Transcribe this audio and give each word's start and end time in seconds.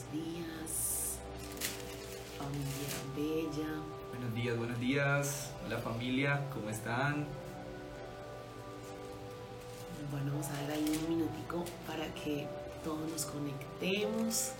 buenos 0.00 0.12
días, 0.12 1.18
familia 2.38 2.96
bella. 3.16 3.68
Buenos 4.10 4.34
días, 4.34 4.56
buenos 4.56 4.80
días. 4.80 5.50
Hola 5.66 5.78
familia, 5.78 6.48
¿cómo 6.52 6.70
están? 6.70 7.26
Bueno, 10.10 10.32
vamos 10.32 10.46
a 10.48 10.60
ver 10.62 10.72
ahí 10.72 11.00
un 11.02 11.16
minutico 11.16 11.64
para 11.86 12.06
que 12.14 12.46
todos 12.84 13.10
nos 13.10 13.26
conectemos, 13.26 14.52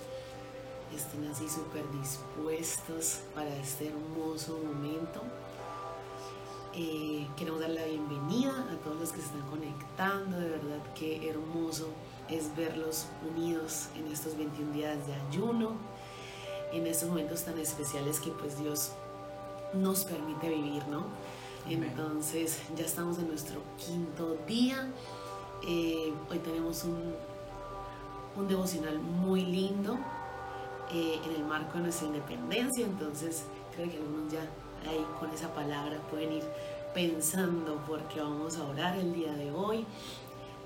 estén 0.94 1.26
así 1.30 1.48
súper 1.48 1.84
dispuestos 1.92 3.20
para 3.34 3.54
este 3.56 3.88
hermoso 3.88 4.58
momento. 4.58 5.22
Eh, 6.74 7.26
queremos 7.36 7.60
dar 7.60 7.70
la 7.70 7.84
bienvenida 7.84 8.50
a 8.70 8.76
todos 8.84 9.00
los 9.00 9.10
que 9.10 9.20
se 9.20 9.26
están 9.26 9.48
conectando, 9.48 10.38
de 10.38 10.50
verdad 10.50 10.94
que 10.94 11.28
hermoso 11.28 11.88
es 12.30 12.54
verlos 12.56 13.06
unidos 13.28 13.88
en 13.96 14.10
estos 14.12 14.36
21 14.36 14.72
días 14.72 14.96
de 15.06 15.14
ayuno, 15.14 15.72
en 16.72 16.86
estos 16.86 17.08
momentos 17.08 17.42
tan 17.42 17.58
especiales 17.58 18.20
que 18.20 18.30
pues 18.30 18.58
Dios 18.58 18.92
nos 19.74 20.04
permite 20.04 20.48
vivir, 20.48 20.86
¿no? 20.88 21.04
Entonces 21.68 22.58
ya 22.76 22.84
estamos 22.84 23.18
en 23.18 23.28
nuestro 23.28 23.60
quinto 23.76 24.36
día. 24.46 24.90
Eh, 25.66 26.12
hoy 26.30 26.38
tenemos 26.38 26.84
un, 26.84 27.14
un 28.36 28.48
devocional 28.48 28.98
muy 28.98 29.42
lindo 29.42 29.98
eh, 30.92 31.20
en 31.24 31.34
el 31.34 31.44
marco 31.44 31.74
de 31.74 31.84
nuestra 31.84 32.06
independencia, 32.06 32.84
entonces 32.84 33.44
creo 33.74 33.90
que 33.90 33.96
algunos 33.98 34.32
ya 34.32 34.40
ahí 34.88 35.04
con 35.18 35.30
esa 35.30 35.52
palabra 35.54 35.98
pueden 36.10 36.32
ir 36.32 36.44
pensando 36.94 37.80
porque 37.86 38.20
vamos 38.20 38.56
a 38.56 38.64
orar 38.64 38.96
el 38.98 39.12
día 39.12 39.32
de 39.32 39.50
hoy. 39.52 39.84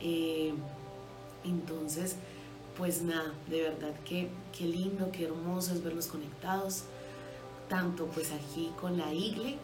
Eh, 0.01 0.55
entonces, 1.45 2.17
pues 2.77 3.03
nada, 3.03 3.33
de 3.49 3.63
verdad 3.63 3.95
que 4.05 4.29
qué 4.57 4.65
lindo, 4.65 5.11
qué 5.13 5.25
hermoso 5.25 5.73
es 5.73 5.83
verlos 5.83 6.07
conectados, 6.07 6.85
tanto 7.69 8.07
pues 8.07 8.33
aquí 8.33 8.73
con 8.81 8.97
la 8.99 9.13
igle 9.13 9.57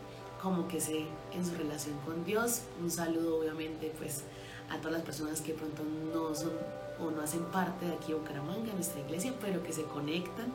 como 0.42 0.68
que 0.68 0.80
se 0.80 1.06
en 1.34 1.44
su 1.44 1.54
relación 1.54 1.96
con 2.06 2.24
Dios. 2.24 2.62
Un 2.80 2.90
saludo 2.90 3.40
obviamente 3.40 3.92
pues 3.98 4.22
a 4.70 4.78
todas 4.78 4.92
las 4.92 5.02
personas 5.02 5.40
que 5.40 5.52
pronto 5.52 5.82
no 6.14 6.34
son 6.34 6.52
o 7.00 7.10
no 7.10 7.22
hacen 7.22 7.44
parte 7.46 7.86
de 7.86 7.94
aquí 7.94 8.12
Bucaramanga, 8.12 8.72
nuestra 8.74 9.00
iglesia, 9.00 9.32
pero 9.40 9.62
que 9.62 9.72
se 9.72 9.84
conectan 9.84 10.52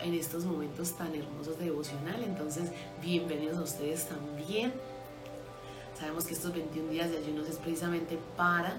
en 0.00 0.14
estos 0.14 0.44
momentos 0.44 0.92
tan 0.92 1.14
hermosos 1.14 1.58
de 1.58 1.66
devocional. 1.66 2.22
Entonces, 2.22 2.70
bienvenidos 3.02 3.58
a 3.58 3.62
ustedes 3.62 4.06
también. 4.06 4.72
Sabemos 5.98 6.24
que 6.24 6.34
estos 6.34 6.52
21 6.52 6.90
días 6.90 7.10
de 7.10 7.18
ayunos 7.18 7.48
es 7.48 7.56
precisamente 7.56 8.18
para 8.36 8.76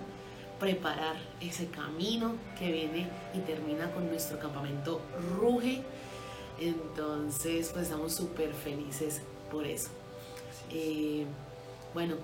preparar 0.60 1.18
ese 1.40 1.68
camino 1.68 2.36
que 2.58 2.72
viene 2.72 3.10
y 3.34 3.40
termina 3.40 3.92
con 3.92 4.08
nuestro 4.08 4.40
campamento 4.40 5.02
Ruge. 5.36 5.84
Entonces, 6.60 7.70
pues 7.72 7.84
estamos 7.84 8.14
súper 8.14 8.54
felices 8.54 9.22
por 9.52 9.66
eso. 9.66 9.90
Eh, 10.72 11.26
bueno, 11.94 12.16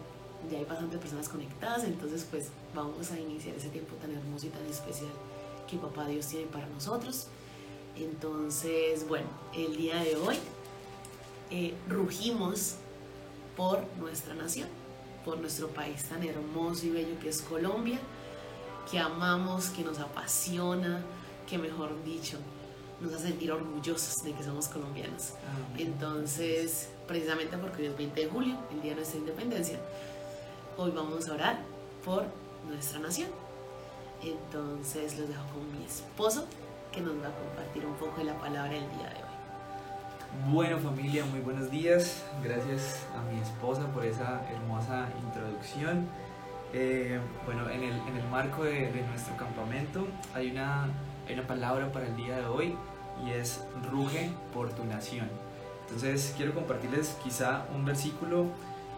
ya 0.52 0.58
hay 0.58 0.66
bastantes 0.66 1.00
personas 1.00 1.30
conectadas, 1.30 1.84
entonces 1.84 2.28
pues 2.30 2.50
vamos 2.74 3.12
a 3.12 3.20
iniciar 3.20 3.56
ese 3.56 3.70
tiempo 3.70 3.96
tan 3.96 4.12
hermoso 4.12 4.48
y 4.48 4.50
tan 4.50 4.66
especial 4.66 5.12
que 5.70 5.78
Papá 5.78 6.08
Dios 6.08 6.28
tiene 6.28 6.48
para 6.48 6.68
nosotros. 6.68 7.28
Entonces, 7.96 9.08
bueno, 9.08 9.28
el 9.56 9.78
día 9.78 10.04
de 10.04 10.16
hoy 10.16 10.38
eh, 11.52 11.76
rugimos 11.88 12.76
por 13.56 13.86
nuestra 14.00 14.34
nación, 14.34 14.68
por 15.24 15.38
nuestro 15.38 15.68
país 15.68 16.04
tan 16.06 16.24
hermoso 16.24 16.88
y 16.88 16.90
bello 16.90 17.20
que 17.20 17.30
es 17.30 17.42
Colombia 17.44 18.00
que 18.90 19.00
amamos, 19.00 19.70
que 19.70 19.84
nos 19.84 20.00
apasiona, 20.00 21.02
que 21.48 21.58
mejor 21.58 22.04
dicho, 22.04 22.38
nos 23.02 23.14
hace 23.14 23.30
sentir 23.30 23.52
orgullosos 23.52 24.24
de 24.24 24.34
que 24.34 24.44
somos 24.44 24.68
colombianos. 24.68 25.34
Entonces, 25.78 26.90
precisamente 27.08 27.58
porque 27.58 27.82
hoy 27.84 27.88
es 27.88 27.98
20 27.98 28.22
de 28.22 28.28
julio, 28.28 28.58
el 28.72 28.82
día 28.82 28.92
de 28.92 28.98
nuestra 28.98 29.20
independencia, 29.20 29.80
hoy 30.78 30.92
vamos 30.92 31.28
a 31.28 31.34
orar 31.34 31.60
por 32.04 32.26
nuestra 32.68 33.00
nación. 33.00 33.30
Entonces 34.22 35.18
los 35.20 35.28
dejo 35.28 35.44
con 35.54 35.78
mi 35.78 35.86
esposo 35.86 36.46
que 36.92 37.02
nos 37.02 37.16
va 37.16 37.28
a 37.28 37.36
compartir 37.36 37.86
un 37.86 37.96
poco 37.96 38.20
de 38.20 38.26
la 38.26 38.38
palabra 38.38 38.74
el 38.74 38.90
día 38.98 39.10
de 39.10 39.16
hoy. 39.16 39.34
Bueno 40.52 40.80
familia, 40.80 41.26
muy 41.26 41.42
buenos 41.42 41.70
días. 41.70 42.24
Gracias 42.42 43.06
a 43.16 43.22
mi 43.32 43.40
esposa 43.40 43.86
por 43.88 44.06
esa 44.06 44.42
hermosa 44.50 45.08
introducción. 45.24 46.08
Eh, 46.74 47.20
bueno, 47.46 47.70
en 47.70 47.84
el, 47.84 47.94
en 48.08 48.18
el 48.18 48.28
marco 48.32 48.64
de, 48.64 48.92
de, 48.92 49.02
nuestro 49.08 49.38
campamento 49.38 50.08
hay 50.34 50.50
una, 50.50 50.86
hay 51.28 51.36
una 51.36 51.46
palabra 51.46 51.92
para 51.92 52.08
el 52.08 52.16
día 52.16 52.38
de 52.38 52.46
hoy 52.46 52.76
y 53.24 53.30
es 53.30 53.64
ruge 53.92 54.32
por 54.52 54.72
tu 54.72 54.84
nación. 54.84 55.30
Entonces 55.86 56.34
quiero 56.36 56.56
compartirles 56.56 57.16
quizá 57.24 57.68
un 57.76 57.86
versículo 57.86 58.48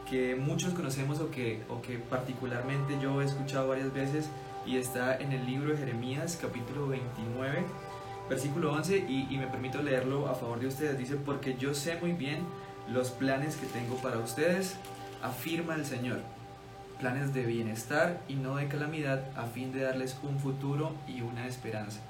que 0.09 0.35
muchos 0.35 0.73
conocemos 0.73 1.19
o 1.19 1.29
que, 1.31 1.63
o 1.67 1.81
que 1.81 1.97
particularmente 1.97 2.97
yo 3.01 3.21
he 3.21 3.25
escuchado 3.25 3.67
varias 3.67 3.91
veces 3.91 4.29
y 4.65 4.77
está 4.77 5.17
en 5.17 5.33
el 5.33 5.45
libro 5.45 5.71
de 5.71 5.77
Jeremías 5.77 6.39
capítulo 6.41 6.87
29 6.87 7.65
versículo 8.29 8.71
11 8.71 9.05
y, 9.09 9.27
y 9.29 9.37
me 9.37 9.47
permito 9.47 9.81
leerlo 9.81 10.29
a 10.29 10.35
favor 10.35 10.59
de 10.59 10.67
ustedes. 10.67 10.97
Dice, 10.97 11.17
porque 11.17 11.57
yo 11.57 11.73
sé 11.73 11.97
muy 11.99 12.13
bien 12.13 12.39
los 12.87 13.09
planes 13.11 13.57
que 13.57 13.65
tengo 13.65 13.97
para 13.97 14.17
ustedes, 14.19 14.77
afirma 15.21 15.75
el 15.75 15.85
Señor 15.85 16.21
planes 16.99 17.33
de 17.33 17.45
bienestar 17.45 18.21
y 18.27 18.35
no 18.35 18.57
de 18.57 18.67
calamidad 18.67 19.23
a 19.35 19.45
fin 19.45 19.71
de 19.71 19.81
darles 19.81 20.17
un 20.23 20.39
futuro 20.39 20.93
y 21.07 21.21
una 21.21 21.47
esperanza. 21.47 22.01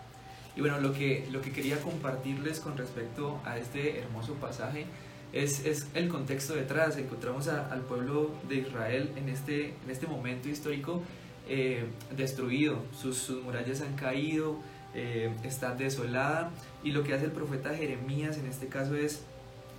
Y 0.55 0.61
bueno, 0.61 0.79
lo 0.79 0.93
que, 0.93 1.27
lo 1.31 1.41
que 1.41 1.51
quería 1.51 1.79
compartirles 1.81 2.59
con 2.59 2.77
respecto 2.77 3.39
a 3.45 3.57
este 3.57 3.99
hermoso 3.99 4.35
pasaje 4.35 4.85
es, 5.33 5.65
es 5.65 5.87
el 5.93 6.07
contexto 6.07 6.55
detrás. 6.55 6.97
Encontramos 6.97 7.47
al 7.47 7.81
pueblo 7.81 8.31
de 8.47 8.55
Israel 8.55 9.11
en 9.17 9.27
este, 9.27 9.73
en 9.83 9.89
este 9.89 10.07
momento 10.07 10.47
histórico 10.47 11.01
eh, 11.47 11.85
destruido, 12.15 12.79
sus, 12.99 13.17
sus, 13.17 13.43
murallas 13.43 13.81
han 13.81 13.95
caído, 13.95 14.57
eh, 14.95 15.29
está 15.43 15.75
desolada 15.75 16.49
y 16.83 16.91
lo 16.91 17.03
que 17.03 17.13
hace 17.13 17.25
el 17.25 17.31
profeta 17.31 17.75
Jeremías 17.75 18.37
en 18.37 18.47
este 18.47 18.67
caso 18.67 18.95
es 18.95 19.21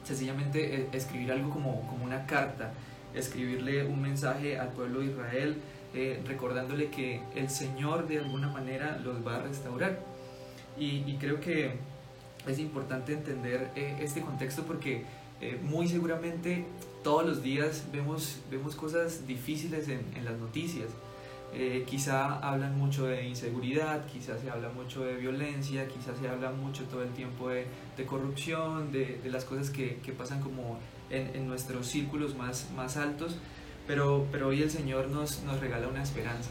sencillamente 0.05 0.77
eh, 0.77 0.89
escribir 0.93 1.33
algo 1.33 1.51
como, 1.51 1.85
como 1.89 2.05
una 2.05 2.25
carta 2.27 2.73
escribirle 3.17 3.85
un 3.85 4.03
mensaje 4.03 4.59
al 4.59 4.69
pueblo 4.69 5.01
de 5.01 5.07
Israel, 5.07 5.57
eh, 5.95 6.23
recordándole 6.27 6.89
que 6.89 7.21
el 7.35 7.49
Señor 7.49 8.07
de 8.07 8.19
alguna 8.19 8.49
manera 8.49 9.01
los 9.03 9.27
va 9.27 9.37
a 9.37 9.43
restaurar. 9.43 9.99
Y, 10.79 11.15
creo 11.15 11.41
que 11.41 11.73
es 12.47 12.59
importante 12.59 13.15
entender 13.15 13.71
eh, 13.75 13.97
este 14.01 14.21
contexto 14.21 14.65
porque 14.65 15.05
eh, 15.41 15.59
muy 15.63 15.89
seguramente 15.89 16.65
todos 17.03 17.25
los 17.25 17.43
días 17.43 17.85
vemos, 17.93 18.41
vemos 18.51 18.75
cosas 18.75 19.27
difíciles 19.27 19.89
en, 19.89 20.25
las 20.25 20.39
noticias. 20.39 20.89
Eh, 21.55 21.85
quizá 21.87 22.39
hablan 22.41 22.77
mucho 22.77 23.07
de 23.07 23.27
inseguridad, 23.27 24.05
quizá 24.07 24.39
se 24.39 24.51
habla 24.51 24.69
mucho 24.71 25.05
de 25.05 25.17
violencia, 25.17 25.89
quizá 25.89 26.15
se 26.17 26.29
habla 26.29 26.51
mucho 26.51 26.85
todo 26.85 27.03
el 27.03 27.11
tiempo 27.11 27.49
de, 27.49 27.67
corrupción, 28.07 28.93
de, 28.93 29.21
las 29.25 29.45
cosas 29.45 29.71
que 29.71 30.15
pasan 30.19 30.41
como 30.41 30.79
en, 31.11 31.35
en, 31.35 31.47
nuestros 31.47 31.87
círculos 31.87 32.35
más, 32.37 32.69
más 32.75 32.97
altos, 32.97 33.37
pero, 33.87 34.27
pero 34.33 34.49
hoy 34.49 34.63
el 34.63 34.71
Señor 34.71 35.09
nos, 35.09 35.43
nos 35.45 35.61
regala 35.61 35.89
una 35.89 36.03
esperanza, 36.03 36.51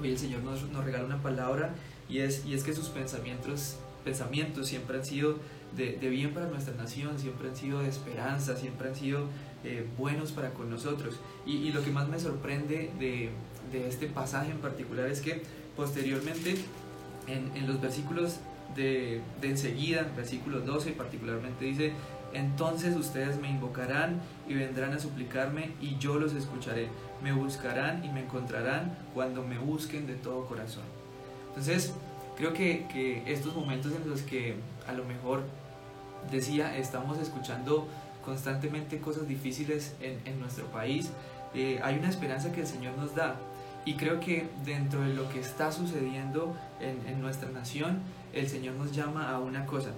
hoy 0.00 0.10
el 0.10 0.18
Señor 0.18 0.42
nos, 0.42 0.62
nos 0.70 0.84
regala 0.84 1.04
una 1.04 1.22
palabra 1.22 1.74
y 2.08 2.18
es, 2.18 2.44
y 2.46 2.54
es 2.54 2.62
que 2.62 2.72
sus 2.72 2.88
pensamientos, 2.88 3.76
pensamientos 4.04 4.68
siempre 4.68 4.98
han 4.98 5.04
sido 5.04 5.36
de, 5.76 5.96
de, 5.96 6.08
bien 6.08 6.34
para 6.34 6.46
nuestra 6.46 6.74
nación, 6.74 7.18
siempre 7.18 7.48
han 7.48 7.56
sido 7.56 7.80
de 7.80 7.88
esperanza, 7.88 8.56
siempre 8.56 8.88
han 8.88 8.94
sido 8.96 9.26
eh, 9.64 9.86
buenos 9.96 10.32
para 10.32 10.50
con 10.50 10.68
nosotros. 10.68 11.18
Y, 11.46 11.56
y, 11.56 11.72
lo 11.72 11.82
que 11.82 11.90
más 11.90 12.08
me 12.08 12.20
sorprende 12.20 12.90
de, 12.98 13.30
de, 13.70 13.88
este 13.88 14.06
pasaje 14.06 14.50
en 14.50 14.58
particular 14.58 15.08
es 15.08 15.20
que 15.20 15.42
posteriormente 15.76 16.56
en, 17.26 17.50
en 17.56 17.66
los 17.66 17.80
versículos 17.80 18.40
de, 18.76 19.20
de 19.40 19.50
enseguida, 19.50 20.10
versículo 20.16 20.60
12 20.60 20.92
particularmente 20.92 21.64
dice, 21.64 21.92
entonces 22.34 22.96
ustedes 22.96 23.40
me 23.40 23.50
invocarán 23.50 24.20
y 24.48 24.54
vendrán 24.54 24.92
a 24.92 24.98
suplicarme 24.98 25.72
y 25.80 25.96
yo 25.98 26.18
los 26.18 26.34
escucharé. 26.34 26.88
Me 27.22 27.32
buscarán 27.32 28.04
y 28.04 28.08
me 28.08 28.20
encontrarán 28.20 28.96
cuando 29.14 29.42
me 29.42 29.58
busquen 29.58 30.06
de 30.06 30.14
todo 30.14 30.46
corazón. 30.46 30.84
Entonces, 31.48 31.92
creo 32.36 32.52
que, 32.52 32.86
que 32.92 33.22
estos 33.30 33.54
momentos 33.54 33.92
en 33.92 34.08
los 34.08 34.22
que 34.22 34.56
a 34.88 34.92
lo 34.92 35.04
mejor 35.04 35.42
decía, 36.30 36.76
estamos 36.76 37.18
escuchando 37.18 37.86
constantemente 38.24 38.98
cosas 38.98 39.28
difíciles 39.28 39.94
en, 40.00 40.20
en 40.24 40.40
nuestro 40.40 40.66
país, 40.66 41.10
eh, 41.54 41.80
hay 41.82 41.98
una 41.98 42.08
esperanza 42.08 42.52
que 42.52 42.60
el 42.60 42.66
Señor 42.66 42.96
nos 42.96 43.14
da. 43.14 43.36
Y 43.84 43.94
creo 43.94 44.20
que 44.20 44.48
dentro 44.64 45.00
de 45.02 45.12
lo 45.12 45.28
que 45.28 45.40
está 45.40 45.72
sucediendo 45.72 46.54
en, 46.80 47.04
en 47.06 47.20
nuestra 47.20 47.50
nación, 47.50 47.98
el 48.32 48.48
Señor 48.48 48.76
nos 48.76 48.94
llama 48.94 49.30
a 49.30 49.40
una 49.40 49.66
cosa, 49.66 49.90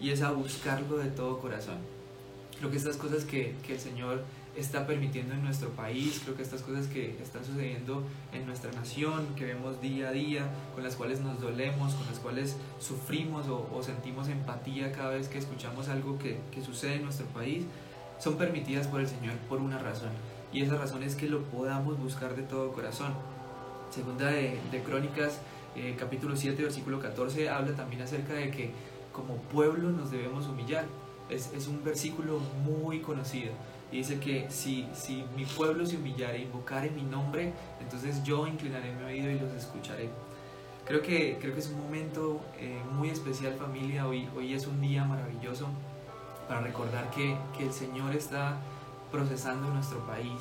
y 0.00 0.10
es 0.10 0.22
a 0.22 0.32
buscarlo 0.32 0.98
de 0.98 1.10
todo 1.10 1.38
corazón. 1.38 1.78
Creo 2.58 2.70
que 2.70 2.76
estas 2.76 2.96
cosas 2.96 3.24
que, 3.24 3.54
que 3.66 3.74
el 3.74 3.80
Señor 3.80 4.22
está 4.56 4.86
permitiendo 4.86 5.34
en 5.34 5.42
nuestro 5.44 5.70
país, 5.70 6.20
creo 6.22 6.36
que 6.36 6.42
estas 6.42 6.62
cosas 6.62 6.86
que 6.86 7.16
están 7.22 7.44
sucediendo 7.44 8.02
en 8.32 8.46
nuestra 8.46 8.72
nación, 8.72 9.26
que 9.36 9.44
vemos 9.44 9.80
día 9.80 10.08
a 10.08 10.12
día, 10.12 10.50
con 10.74 10.82
las 10.82 10.96
cuales 10.96 11.20
nos 11.20 11.40
dolemos, 11.40 11.94
con 11.94 12.06
las 12.06 12.18
cuales 12.18 12.56
sufrimos 12.78 13.46
o, 13.48 13.82
sentimos 13.82 14.28
empatía 14.28 14.92
cada 14.92 15.10
vez 15.10 15.28
que 15.28 15.38
escuchamos 15.38 15.88
algo 15.88 16.18
que, 16.18 16.38
que 16.50 16.62
sucede 16.62 16.96
en 16.96 17.04
nuestro 17.04 17.26
país, 17.26 17.64
son 18.18 18.36
permitidas 18.36 18.86
por 18.86 19.00
el 19.00 19.08
Señor 19.08 19.34
por 19.48 19.60
una 19.60 19.78
razón. 19.78 20.10
Y 20.52 20.62
esa 20.62 20.76
razón 20.76 21.02
es 21.02 21.14
que 21.14 21.28
lo 21.28 21.44
podamos 21.44 21.98
buscar 21.98 22.34
de 22.34 22.42
todo 22.42 22.72
corazón. 22.72 23.14
Segunda 23.90 24.26
de, 24.26 24.58
de 24.70 24.82
Crónicas, 24.82 25.38
eh, 25.76 25.96
capítulo 25.98 26.36
7, 26.36 26.62
versículo 26.62 27.00
14, 27.00 27.48
habla 27.48 27.74
también 27.76 28.02
acerca 28.02 28.34
de 28.34 28.50
que 28.50 28.72
como 29.20 29.36
pueblo 29.36 29.90
nos 29.90 30.10
debemos 30.10 30.46
humillar. 30.46 30.86
Es, 31.28 31.52
es 31.52 31.68
un 31.68 31.84
versículo 31.84 32.40
muy 32.64 33.00
conocido 33.00 33.52
y 33.92 33.98
dice 33.98 34.20
que 34.20 34.46
si, 34.50 34.88
si 34.94 35.24
mi 35.36 35.44
pueblo 35.44 35.84
se 35.84 35.96
humillare 35.96 36.38
e 36.38 36.42
invocare 36.42 36.90
mi 36.90 37.02
nombre, 37.02 37.52
entonces 37.80 38.22
yo 38.22 38.46
inclinaré 38.46 38.92
mi 38.92 39.04
oído 39.04 39.30
y 39.30 39.38
los 39.38 39.52
escucharé. 39.52 40.10
Creo 40.84 41.02
que, 41.02 41.38
creo 41.40 41.54
que 41.54 41.60
es 41.60 41.68
un 41.68 41.80
momento 41.80 42.40
eh, 42.58 42.80
muy 42.92 43.10
especial 43.10 43.54
familia, 43.54 44.06
hoy, 44.06 44.28
hoy 44.36 44.54
es 44.54 44.66
un 44.66 44.80
día 44.80 45.04
maravilloso 45.04 45.66
para 46.48 46.60
recordar 46.60 47.10
que, 47.10 47.36
que 47.56 47.66
el 47.66 47.72
Señor 47.72 48.14
está 48.14 48.58
procesando 49.10 49.68
nuestro 49.72 49.98
país, 50.06 50.40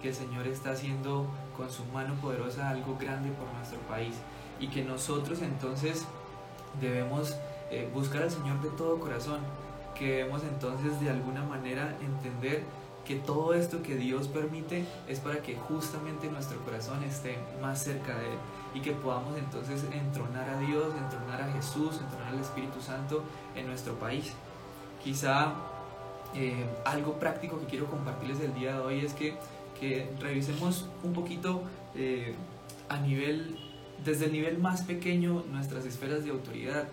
que 0.00 0.08
el 0.08 0.14
Señor 0.14 0.46
está 0.46 0.70
haciendo 0.70 1.26
con 1.56 1.70
su 1.70 1.84
mano 1.86 2.14
poderosa 2.14 2.70
algo 2.70 2.96
grande 2.98 3.30
por 3.30 3.48
nuestro 3.54 3.78
país 3.88 4.14
y 4.58 4.68
que 4.68 4.82
nosotros 4.82 5.42
entonces 5.42 6.06
debemos 6.80 7.36
eh, 7.70 7.88
buscar 7.92 8.22
al 8.22 8.30
Señor 8.30 8.60
de 8.62 8.70
todo 8.70 8.98
corazón, 8.98 9.40
que 9.94 10.16
debemos 10.16 10.42
entonces 10.42 11.00
de 11.00 11.10
alguna 11.10 11.42
manera 11.42 11.96
entender 12.00 12.62
que 13.06 13.14
todo 13.14 13.54
esto 13.54 13.82
que 13.82 13.94
Dios 13.94 14.28
permite 14.28 14.84
es 15.08 15.20
para 15.20 15.40
que 15.40 15.54
justamente 15.54 16.28
nuestro 16.28 16.58
corazón 16.60 17.02
esté 17.04 17.38
más 17.62 17.82
cerca 17.82 18.18
de 18.18 18.26
Él 18.26 18.38
y 18.74 18.80
que 18.80 18.92
podamos 18.92 19.38
entonces 19.38 19.84
entronar 19.92 20.50
a 20.50 20.58
Dios, 20.58 20.92
entronar 20.94 21.42
a 21.42 21.52
Jesús, 21.52 22.00
entronar 22.02 22.34
al 22.34 22.40
Espíritu 22.40 22.80
Santo 22.80 23.22
en 23.54 23.66
nuestro 23.66 23.94
país. 23.94 24.32
Quizá 25.02 25.54
eh, 26.34 26.66
algo 26.84 27.14
práctico 27.14 27.58
que 27.60 27.66
quiero 27.66 27.86
compartirles 27.86 28.40
el 28.40 28.52
día 28.54 28.74
de 28.74 28.80
hoy 28.80 29.00
es 29.04 29.14
que, 29.14 29.36
revisemos 30.20 30.88
un 31.04 31.12
poquito 31.12 31.62
eh, 31.94 32.34
a 32.88 32.98
nivel, 32.98 33.58
desde 34.04 34.24
el 34.24 34.32
nivel 34.32 34.58
más 34.58 34.82
pequeño 34.82 35.44
nuestras 35.50 35.84
esferas 35.84 36.24
de 36.24 36.30
autoridad. 36.30 36.88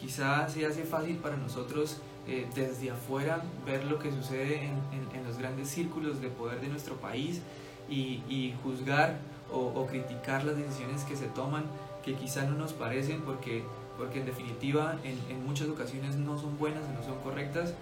Quizá 0.00 0.48
se 0.48 0.64
hace 0.64 0.84
fácil 0.84 1.16
para 1.16 1.36
nosotros 1.36 1.98
eh, 2.26 2.46
desde 2.54 2.90
afuera 2.90 3.42
ver 3.66 3.84
lo 3.84 3.98
que 3.98 4.12
sucede 4.12 4.64
en, 4.66 5.24
los 5.26 5.38
grandes 5.38 5.68
círculos 5.68 6.20
de 6.20 6.28
poder 6.28 6.60
de 6.60 6.68
nuestro 6.68 6.96
país 6.96 7.40
y, 7.88 8.54
juzgar 8.62 9.18
o, 9.52 9.86
criticar 9.86 10.44
las 10.44 10.56
decisiones 10.56 11.04
que 11.04 11.16
se 11.16 11.26
toman 11.26 11.64
que 12.04 12.14
quizá 12.14 12.44
no 12.44 12.54
nos 12.56 12.72
parecen 12.72 13.22
porque, 13.22 13.62
porque 13.96 14.20
en 14.20 14.26
definitiva 14.26 14.96
en, 15.04 15.44
muchas 15.44 15.68
ocasiones 15.68 16.16
no 16.16 16.38
son 16.38 16.58
buenas 16.58 16.84
o 16.84 16.92
no 16.92 17.02
son 17.02 17.18
correctas, 17.22 17.74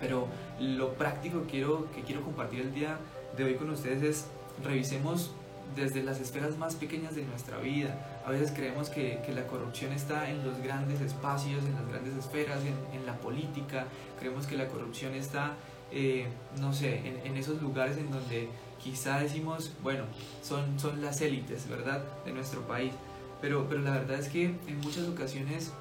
pero 0.00 0.26
lo 0.60 0.92
práctico 0.94 1.44
quiero, 1.50 1.90
que 1.94 2.02
quiero 2.02 2.22
compartir 2.22 2.60
el 2.60 2.74
día 2.74 2.98
de 3.36 3.44
hoy 3.44 3.54
con 3.54 3.70
ustedes 3.70 4.02
es 4.02 4.26
revisemos 4.62 5.30
desde 5.76 6.02
las 6.02 6.20
esferas 6.20 6.56
más 6.58 6.74
pequeñas 6.74 7.14
de 7.14 7.24
nuestra 7.24 7.58
vida. 7.58 8.22
A 8.26 8.30
veces 8.30 8.52
creemos 8.52 8.88
que, 8.90 9.20
que, 9.24 9.32
la 9.32 9.46
corrupción 9.46 9.92
está 9.92 10.30
en 10.30 10.44
los 10.44 10.58
grandes 10.60 11.00
espacios, 11.00 11.64
en 11.64 11.74
las 11.74 11.88
grandes 11.88 12.14
esferas, 12.16 12.60
en, 12.62 12.98
en 12.98 13.06
la 13.06 13.16
política. 13.18 13.86
Creemos 14.18 14.46
que 14.46 14.56
la 14.56 14.68
corrupción 14.68 15.14
está, 15.14 15.54
eh, 15.92 16.26
no 16.60 16.72
sé, 16.72 16.98
en, 17.06 17.26
en, 17.26 17.36
esos 17.36 17.60
lugares 17.62 17.96
en 17.96 18.10
donde 18.10 18.48
quizá 18.82 19.20
decimos, 19.20 19.72
bueno, 19.82 20.04
son, 20.42 20.78
son 20.78 21.00
las 21.02 21.20
élites, 21.20 21.68
¿verdad?, 21.68 22.02
de 22.24 22.32
nuestro 22.32 22.62
país. 22.62 22.92
Pero, 23.40 23.66
pero 23.68 23.80
la 23.80 23.92
verdad 23.92 24.18
es 24.18 24.28
que 24.28 24.44
en 24.44 24.80
muchas 24.82 25.08
ocasiones 25.08 25.72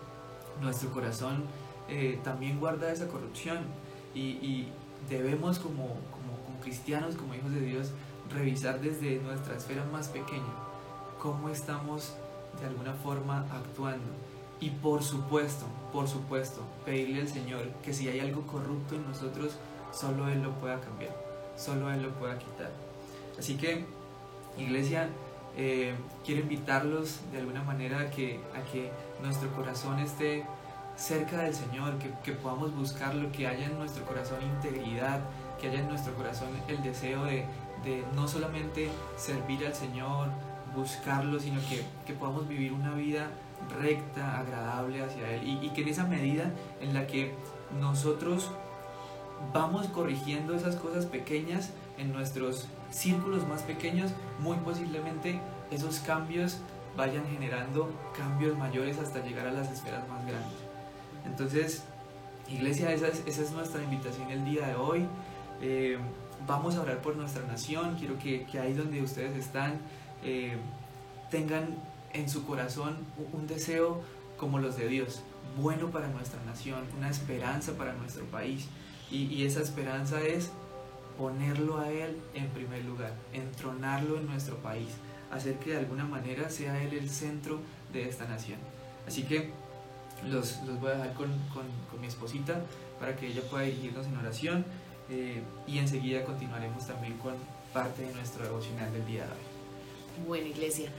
nuestro 0.61 0.91
corazón 0.91 1.43
eh, 1.89 2.19
también 2.23 2.59
guarda 2.59 2.91
esa 2.91 3.07
corrupción 3.07 3.59
y, 4.13 4.19
y 4.19 4.71
debemos 5.09 5.59
como, 5.59 5.87
como, 6.11 6.37
como 6.45 6.59
cristianos, 6.61 7.15
como 7.15 7.33
hijos 7.35 7.51
de 7.53 7.61
Dios, 7.61 7.91
revisar 8.33 8.79
desde 8.79 9.19
nuestra 9.19 9.55
esfera 9.55 9.85
más 9.91 10.07
pequeña 10.07 10.69
cómo 11.19 11.49
estamos 11.49 12.15
de 12.59 12.67
alguna 12.67 12.93
forma 12.93 13.45
actuando. 13.51 14.07
Y 14.59 14.71
por 14.71 15.03
supuesto, 15.03 15.65
por 15.93 16.07
supuesto, 16.07 16.61
pedirle 16.85 17.21
al 17.21 17.27
Señor 17.27 17.69
que 17.83 17.93
si 17.93 18.09
hay 18.09 18.19
algo 18.19 18.41
corrupto 18.45 18.95
en 18.95 19.07
nosotros, 19.07 19.55
solo 19.91 20.27
Él 20.27 20.41
lo 20.41 20.51
pueda 20.59 20.79
cambiar, 20.81 21.15
solo 21.55 21.91
Él 21.91 22.03
lo 22.03 22.09
pueda 22.11 22.37
quitar. 22.37 22.71
Así 23.37 23.55
que, 23.55 23.85
iglesia, 24.57 25.09
eh, 25.55 25.93
quiero 26.25 26.41
invitarlos 26.41 27.19
de 27.31 27.39
alguna 27.39 27.63
manera 27.63 28.01
a 28.01 28.09
que, 28.09 28.39
a 28.53 28.69
que 28.71 28.91
nuestro 29.23 29.49
corazón 29.53 29.99
esté 29.99 30.45
cerca 30.97 31.43
del 31.43 31.55
Señor, 31.55 31.97
que, 31.97 32.11
que 32.23 32.33
podamos 32.33 32.75
buscarlo, 32.75 33.31
que 33.31 33.47
haya 33.47 33.67
en 33.67 33.79
nuestro 33.79 34.03
corazón 34.03 34.39
integridad, 34.41 35.21
que 35.59 35.69
haya 35.69 35.79
en 35.79 35.87
nuestro 35.87 36.13
corazón 36.15 36.49
el 36.67 36.83
deseo 36.83 37.23
de, 37.23 37.45
de 37.83 38.03
no 38.15 38.27
solamente 38.27 38.89
servir 39.17 39.65
al 39.65 39.75
Señor, 39.75 40.27
buscarlo, 40.75 41.39
sino 41.39 41.59
que, 41.61 41.83
que 42.05 42.13
podamos 42.13 42.47
vivir 42.47 42.73
una 42.73 42.93
vida 42.93 43.29
recta, 43.81 44.39
agradable 44.39 45.03
hacia 45.03 45.35
Él 45.35 45.59
y, 45.61 45.69
que 45.69 45.81
en 45.81 45.89
esa 45.89 46.05
medida 46.05 46.51
en 46.81 46.93
la 46.93 47.07
que 47.07 47.33
nosotros 47.79 48.51
vamos 49.53 49.87
corrigiendo 49.87 50.55
esas 50.55 50.75
cosas 50.75 51.05
pequeñas 51.05 51.71
en 51.97 52.13
nuestros 52.13 52.67
círculos 52.91 53.47
más 53.47 53.63
pequeños, 53.63 54.11
muy 54.39 54.57
posiblemente 54.57 55.39
esos 55.71 55.99
cambios 55.99 56.57
vayan 56.97 57.25
generando 57.27 57.89
cambios 58.17 58.57
mayores 58.57 58.97
hasta 58.97 59.23
llegar 59.23 59.47
a 59.47 59.51
las 59.51 59.71
esferas 59.71 60.07
más 60.09 60.25
grandes. 60.25 60.57
Entonces, 61.25 61.83
iglesia, 62.49 62.91
esa 62.91 63.07
es, 63.07 63.23
esa 63.25 63.43
es 63.43 63.51
nuestra 63.51 63.83
invitación 63.83 64.31
el 64.31 64.43
día 64.43 64.67
de 64.67 64.75
hoy. 64.75 65.05
Eh, 65.61 65.97
vamos 66.47 66.75
a 66.75 66.81
orar 66.81 67.01
por 67.01 67.15
nuestra 67.15 67.45
nación. 67.45 67.95
Quiero 67.97 68.17
que, 68.17 68.45
que 68.45 68.59
ahí 68.59 68.73
donde 68.73 69.01
ustedes 69.01 69.35
están 69.37 69.79
eh, 70.23 70.57
tengan 71.29 71.77
en 72.13 72.29
su 72.29 72.45
corazón 72.45 72.97
un 73.33 73.47
deseo 73.47 74.01
como 74.37 74.59
los 74.59 74.77
de 74.77 74.87
Dios, 74.87 75.21
bueno 75.59 75.89
para 75.89 76.07
nuestra 76.07 76.41
nación, 76.45 76.83
una 76.97 77.09
esperanza 77.09 77.73
para 77.73 77.93
nuestro 77.93 78.25
país. 78.25 78.67
Y, 79.11 79.25
y 79.25 79.45
esa 79.45 79.61
esperanza 79.61 80.21
es 80.21 80.51
ponerlo 81.17 81.79
a 81.79 81.89
Él 81.89 82.17
en 82.33 82.47
primer 82.49 82.85
lugar, 82.85 83.13
entronarlo 83.33 84.17
en 84.17 84.27
nuestro 84.27 84.57
país, 84.57 84.89
hacer 85.31 85.55
que 85.55 85.71
de 85.71 85.77
alguna 85.77 86.05
manera 86.05 86.49
sea 86.49 86.81
Él 86.81 86.93
el 86.93 87.09
centro 87.09 87.59
de 87.91 88.07
esta 88.07 88.25
nación. 88.25 88.59
Así 89.07 89.23
que 89.23 89.51
los, 90.29 90.61
los 90.63 90.79
voy 90.79 90.91
a 90.91 90.95
dejar 90.95 91.13
con, 91.13 91.27
con, 91.53 91.65
con 91.89 91.99
mi 91.99 92.07
esposita 92.07 92.61
para 92.99 93.15
que 93.15 93.27
ella 93.27 93.41
pueda 93.49 93.65
dirigirnos 93.65 94.05
en 94.07 94.17
oración. 94.17 94.65
Eh, 95.09 95.41
y 95.67 95.79
enseguida 95.79 96.23
continuaremos 96.23 96.85
también 96.85 97.17
con 97.17 97.33
parte 97.73 98.03
de 98.03 98.13
nuestro 98.13 98.43
devocional 98.43 98.91
del 98.93 99.05
día 99.05 99.25
de 99.25 99.31
hoy. 99.31 100.27
Bueno, 100.27 100.47
iglesia, 100.47 100.89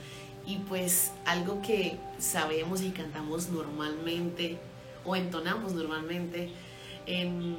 y 0.45 0.57
pues 0.57 1.11
algo 1.25 1.61
que 1.61 1.97
sabemos 2.19 2.81
y 2.81 2.91
cantamos 2.91 3.49
normalmente 3.49 4.57
o 5.05 5.15
entonamos 5.15 5.73
normalmente 5.73 6.49
en 7.05 7.55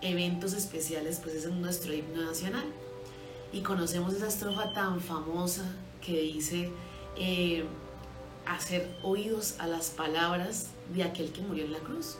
eventos 0.00 0.52
especiales, 0.52 1.20
pues 1.22 1.34
es 1.36 1.50
nuestro 1.50 1.92
himno 1.92 2.24
nacional. 2.24 2.66
Y 3.52 3.62
conocemos 3.62 4.14
esa 4.14 4.28
estrofa 4.28 4.72
tan 4.72 5.00
famosa 5.00 5.64
que 6.04 6.20
dice 6.20 6.70
eh, 7.16 7.64
hacer 8.46 8.88
oídos 9.02 9.56
a 9.58 9.66
las 9.66 9.90
palabras 9.90 10.68
de 10.94 11.02
aquel 11.02 11.32
que 11.32 11.40
murió 11.40 11.64
en 11.64 11.72
la 11.72 11.78
cruz. 11.78 12.18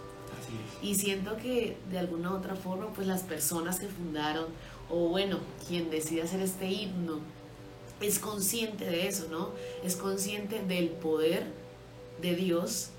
Y 0.82 0.94
siento 0.94 1.36
que 1.36 1.76
de 1.90 1.98
alguna 1.98 2.32
u 2.32 2.36
otra 2.36 2.54
forma, 2.54 2.92
pues 2.94 3.06
las 3.06 3.22
personas 3.22 3.80
que 3.80 3.88
fundaron, 3.88 4.46
o 4.90 5.08
bueno, 5.08 5.38
quien 5.66 5.90
decide 5.90 6.22
hacer 6.22 6.40
este 6.40 6.70
himno, 6.70 7.20
es 8.00 8.18
consciente 8.18 8.84
de 8.84 9.08
eso, 9.08 9.26
¿no? 9.30 9.50
Es 9.82 9.96
consciente 9.96 10.62
del 10.62 10.88
poder 10.88 11.46
de 12.20 12.34
Dios 12.34 12.90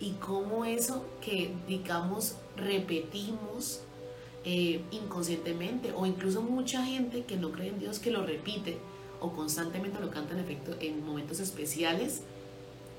y 0.00 0.12
cómo 0.12 0.64
eso 0.64 1.04
que, 1.20 1.52
digamos, 1.66 2.36
repetimos 2.56 3.80
eh, 4.44 4.82
inconscientemente, 4.90 5.92
o 5.96 6.06
incluso 6.06 6.42
mucha 6.42 6.84
gente 6.84 7.24
que 7.24 7.36
no 7.36 7.50
cree 7.50 7.68
en 7.68 7.78
Dios 7.78 7.98
que 7.98 8.10
lo 8.10 8.24
repite 8.24 8.78
o 9.20 9.32
constantemente 9.32 9.98
lo 10.00 10.10
canta 10.10 10.34
en 10.34 10.40
efecto 10.40 10.76
en 10.80 11.04
momentos 11.04 11.40
especiales, 11.40 12.22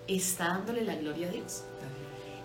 está 0.08 0.48
dándole 0.48 0.84
la 0.84 0.96
gloria 0.96 1.28
a 1.28 1.32
Dios. 1.32 1.64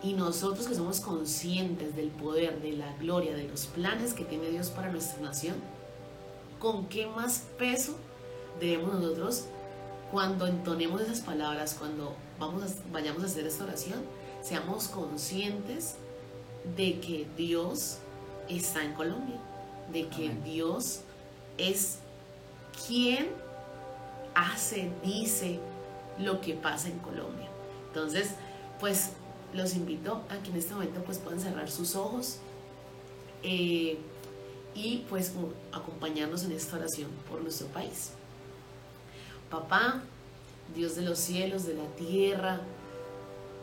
Y 0.03 0.15
nosotros 0.15 0.67
que 0.67 0.75
somos 0.75 1.01
conscientes 1.01 1.95
del 1.95 2.09
poder, 2.09 2.61
de 2.63 2.73
la 2.73 2.97
gloria, 2.97 3.35
de 3.35 3.47
los 3.47 3.67
planes 3.67 4.15
que 4.15 4.25
tiene 4.25 4.49
Dios 4.49 4.71
para 4.71 4.91
nuestra 4.91 5.21
nación, 5.21 5.57
¿con 6.59 6.87
qué 6.87 7.07
más 7.07 7.45
peso 7.59 7.97
debemos 8.59 8.95
nosotros, 8.95 9.47
cuando 10.11 10.47
entonemos 10.47 11.01
esas 11.01 11.21
palabras, 11.21 11.77
cuando 11.79 12.15
vamos 12.39 12.63
a, 12.63 12.67
vayamos 12.93 13.23
a 13.23 13.27
hacer 13.27 13.47
esta 13.47 13.65
oración, 13.65 14.01
seamos 14.43 14.89
conscientes 14.89 15.97
de 16.77 17.01
que 17.01 17.27
Dios 17.37 17.99
está 18.49 18.85
en 18.85 18.95
Colombia, 18.95 19.39
de 19.93 20.09
que 20.09 20.27
Amén. 20.27 20.43
Dios 20.45 21.01
es 21.59 21.99
quién 22.87 23.29
hace, 24.35 24.91
dice 25.05 25.61
lo 26.19 26.41
que 26.41 26.55
pasa 26.55 26.89
en 26.89 26.99
Colombia. 26.99 27.49
Entonces, 27.89 28.31
pues 28.79 29.11
los 29.53 29.75
invito 29.75 30.23
a 30.29 30.43
que 30.43 30.51
en 30.51 30.57
este 30.57 30.75
momento 30.75 31.03
pues 31.05 31.19
puedan 31.19 31.41
cerrar 31.41 31.71
sus 31.71 31.97
ojos 31.97 32.39
eh, 33.43 33.99
y 34.75 35.05
pues 35.09 35.33
acompañarnos 35.73 36.45
en 36.45 36.53
esta 36.53 36.77
oración 36.77 37.11
por 37.29 37.41
nuestro 37.41 37.67
país. 37.69 38.11
Papá, 39.51 40.03
Dios 40.75 40.95
de 40.95 41.03
los 41.03 41.19
cielos, 41.19 41.67
de 41.67 41.75
la 41.75 41.87
tierra, 41.97 42.61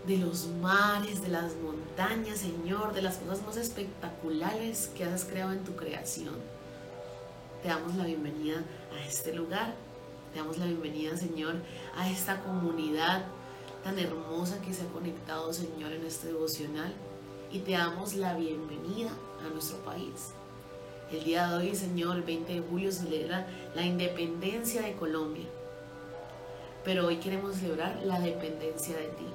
de 0.05 0.17
los 0.17 0.47
mares, 0.47 1.21
de 1.21 1.29
las 1.29 1.55
montañas, 1.55 2.39
Señor, 2.39 2.93
de 2.93 3.01
las 3.01 3.17
cosas 3.17 3.45
más 3.45 3.57
espectaculares 3.57 4.91
que 4.95 5.05
has 5.05 5.23
creado 5.23 5.53
en 5.53 5.63
tu 5.63 5.75
creación. 5.75 6.35
Te 7.63 7.69
damos 7.69 7.95
la 7.95 8.05
bienvenida 8.05 8.63
a 8.93 9.05
este 9.05 9.33
lugar, 9.33 9.73
te 10.33 10.39
damos 10.39 10.57
la 10.57 10.65
bienvenida, 10.65 11.15
Señor, 11.17 11.55
a 11.95 12.09
esta 12.09 12.41
comunidad 12.41 13.25
tan 13.87 13.99
hermosa 13.99 14.59
que 14.59 14.73
se 14.73 14.83
ha 14.83 14.87
conectado, 14.87 15.53
Señor, 15.53 15.93
en 15.93 16.05
este 16.05 16.27
devocional. 16.27 16.93
Y 17.53 17.59
te 17.59 17.71
damos 17.71 18.15
la 18.15 18.35
bienvenida 18.35 19.09
a 19.41 19.47
nuestro 19.47 19.77
país. 19.77 20.33
El 21.09 21.23
día 21.23 21.47
de 21.47 21.55
hoy, 21.55 21.73
Señor, 21.73 22.17
el 22.17 22.23
20 22.23 22.53
de 22.53 22.67
julio, 22.67 22.91
celebra 22.91 23.47
la 23.75 23.83
independencia 23.83 24.81
de 24.81 24.91
Colombia. 24.91 25.45
Pero 26.83 27.07
hoy 27.07 27.15
queremos 27.15 27.55
celebrar 27.55 28.01
la 28.03 28.19
dependencia 28.19 28.97
de 28.97 29.07
ti. 29.07 29.27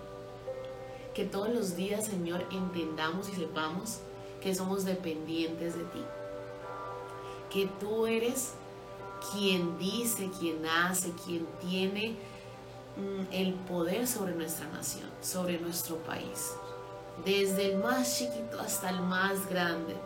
Que 1.15 1.25
todos 1.25 1.49
los 1.49 1.75
días, 1.75 2.05
Señor, 2.05 2.45
entendamos 2.53 3.31
y 3.31 3.33
sepamos 3.33 4.01
que 4.43 4.55
somos 4.55 4.85
dependientes 4.85 5.79
de 5.79 5.85
ti. 5.85 6.05
Que 7.51 7.69
tú 7.81 8.07
eres 8.07 8.53
quien 9.33 9.79
dice, 9.79 10.31
quien 10.39 10.67
hace, 10.67 11.11
quien 11.25 11.47
tiene 11.59 12.17
el 13.33 13.55
poder 13.55 14.07
sobre 14.07 14.35
nuestra 14.35 14.67
nación, 14.69 15.09
sobre 15.21 15.59
nuestro 15.59 15.97
país. 15.99 16.53
Desde 17.25 17.73
el 17.73 17.79
más 17.79 18.19
chiquito 18.19 18.61
hasta 18.61 18.91
el 18.91 19.01
más 19.01 19.49
grande 19.49 19.97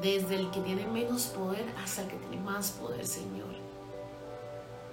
desde 0.00 0.36
el 0.36 0.50
que 0.50 0.60
tiene 0.60 0.86
menos 0.86 1.26
poder 1.26 1.64
hasta 1.82 2.02
el 2.02 2.08
que 2.08 2.16
tiene 2.16 2.36
más 2.38 2.70
poder, 2.72 3.06
Señor. 3.06 3.48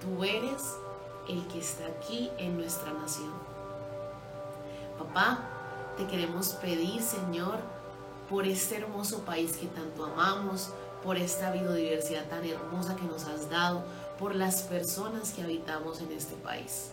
Tú 0.02 0.24
eres 0.24 0.76
el 1.30 1.46
que 1.48 1.60
está 1.60 1.86
aquí 1.86 2.32
en 2.38 2.58
nuestra 2.58 2.92
nación. 2.94 3.32
Papá, 4.98 5.40
te 5.98 6.08
queremos 6.08 6.50
pedir, 6.54 7.02
Señor, 7.02 7.60
por 8.30 8.46
este 8.46 8.78
hermoso 8.78 9.20
país 9.22 9.58
que 9.58 9.68
tanto 9.68 10.06
amamos, 10.06 10.70
por 11.04 11.18
esta 11.18 11.52
biodiversidad 11.52 12.26
tan 12.26 12.44
hermosa 12.44 12.96
que 12.96 13.04
nos 13.04 13.26
has 13.26 13.50
dado, 13.50 13.84
por 14.20 14.36
las 14.36 14.64
personas 14.64 15.32
que 15.32 15.42
habitamos 15.42 16.02
en 16.02 16.12
este 16.12 16.36
país. 16.36 16.92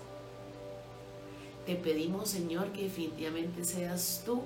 Te 1.67 1.77
pedimos, 1.77 2.31
Señor, 2.31 2.73
que 2.73 2.85
definitivamente 2.85 3.65
seas 3.65 4.23
tú 4.27 4.43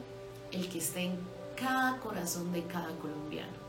el 0.53 0.69
que 0.69 0.79
esté 0.79 1.05
en 1.05 1.19
cada 1.57 1.99
corazón 2.01 2.53
de 2.53 2.65
cada 2.65 2.95
colombiano. 2.99 3.67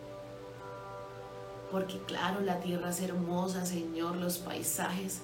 Porque 1.72 2.00
claro, 2.00 2.42
la 2.42 2.60
tierra 2.60 2.90
es 2.90 3.02
hermosa, 3.02 3.66
Señor, 3.66 4.18
los 4.18 4.38
paisajes, 4.38 5.20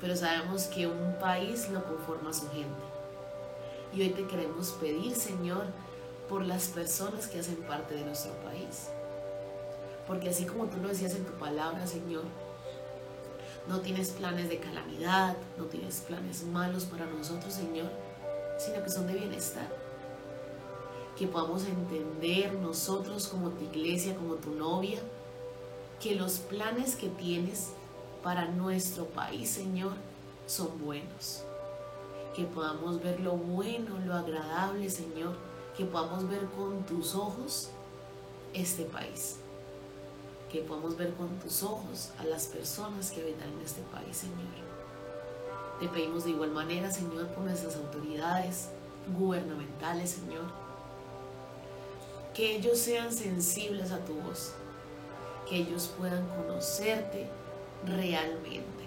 pero 0.00 0.16
sabemos 0.16 0.64
que 0.64 0.86
un 0.86 1.18
país 1.20 1.68
lo 1.68 1.84
conforma 1.84 2.32
su 2.32 2.48
gente. 2.50 2.82
Y 3.94 4.02
hoy 4.02 4.10
te 4.10 4.26
queremos 4.26 4.70
pedir, 4.72 5.14
Señor, 5.14 5.66
por 6.28 6.44
las 6.44 6.68
personas 6.68 7.26
que 7.26 7.40
hacen 7.40 7.56
parte 7.56 7.94
de 7.94 8.04
nuestro 8.04 8.32
país. 8.42 8.88
Porque 10.06 10.30
así 10.30 10.46
como 10.46 10.66
tú 10.66 10.78
lo 10.78 10.88
decías 10.88 11.14
en 11.14 11.24
tu 11.24 11.32
palabra, 11.32 11.86
Señor, 11.86 12.24
no 13.68 13.80
tienes 13.80 14.10
planes 14.10 14.48
de 14.48 14.58
calamidad, 14.58 15.36
no 15.56 15.64
tienes 15.64 16.00
planes 16.00 16.44
malos 16.44 16.84
para 16.84 17.06
nosotros, 17.06 17.52
Señor, 17.52 17.90
sino 18.58 18.82
que 18.82 18.90
son 18.90 19.06
de 19.06 19.14
bienestar 19.14 19.82
que 21.16 21.26
podamos 21.26 21.64
entender 21.66 22.54
nosotros 22.54 23.28
como 23.28 23.50
tu 23.50 23.64
iglesia, 23.64 24.16
como 24.16 24.34
tu 24.34 24.50
novia, 24.54 25.00
que 26.00 26.14
los 26.14 26.38
planes 26.38 26.96
que 26.96 27.08
tienes 27.08 27.70
para 28.22 28.46
nuestro 28.46 29.06
país, 29.06 29.50
Señor, 29.50 29.92
son 30.46 30.82
buenos. 30.84 31.44
Que 32.34 32.44
podamos 32.44 33.02
ver 33.02 33.20
lo 33.20 33.32
bueno, 33.32 33.98
lo 34.04 34.14
agradable, 34.14 34.88
Señor. 34.88 35.36
Que 35.76 35.84
podamos 35.84 36.28
ver 36.28 36.46
con 36.56 36.84
tus 36.86 37.14
ojos 37.14 37.68
este 38.54 38.84
país. 38.84 39.36
Que 40.52 40.60
podamos 40.60 40.96
ver 40.96 41.14
con 41.14 41.28
tus 41.38 41.62
ojos 41.62 42.10
a 42.18 42.24
las 42.24 42.46
personas 42.46 43.10
que 43.10 43.22
habitan 43.22 43.48
en 43.48 43.60
este 43.60 43.80
país, 43.90 44.16
Señor. 44.16 44.36
Te 45.80 45.88
pedimos 45.88 46.24
de 46.24 46.30
igual 46.30 46.50
manera, 46.50 46.90
Señor, 46.92 47.26
por 47.28 47.44
nuestras 47.44 47.74
autoridades 47.76 48.68
gubernamentales, 49.18 50.10
Señor 50.10 50.62
que 52.34 52.56
ellos 52.56 52.78
sean 52.78 53.12
sensibles 53.12 53.92
a 53.92 53.98
tu 54.04 54.14
voz, 54.14 54.52
que 55.48 55.56
ellos 55.56 55.92
puedan 55.98 56.26
conocerte 56.28 57.28
realmente, 57.84 58.84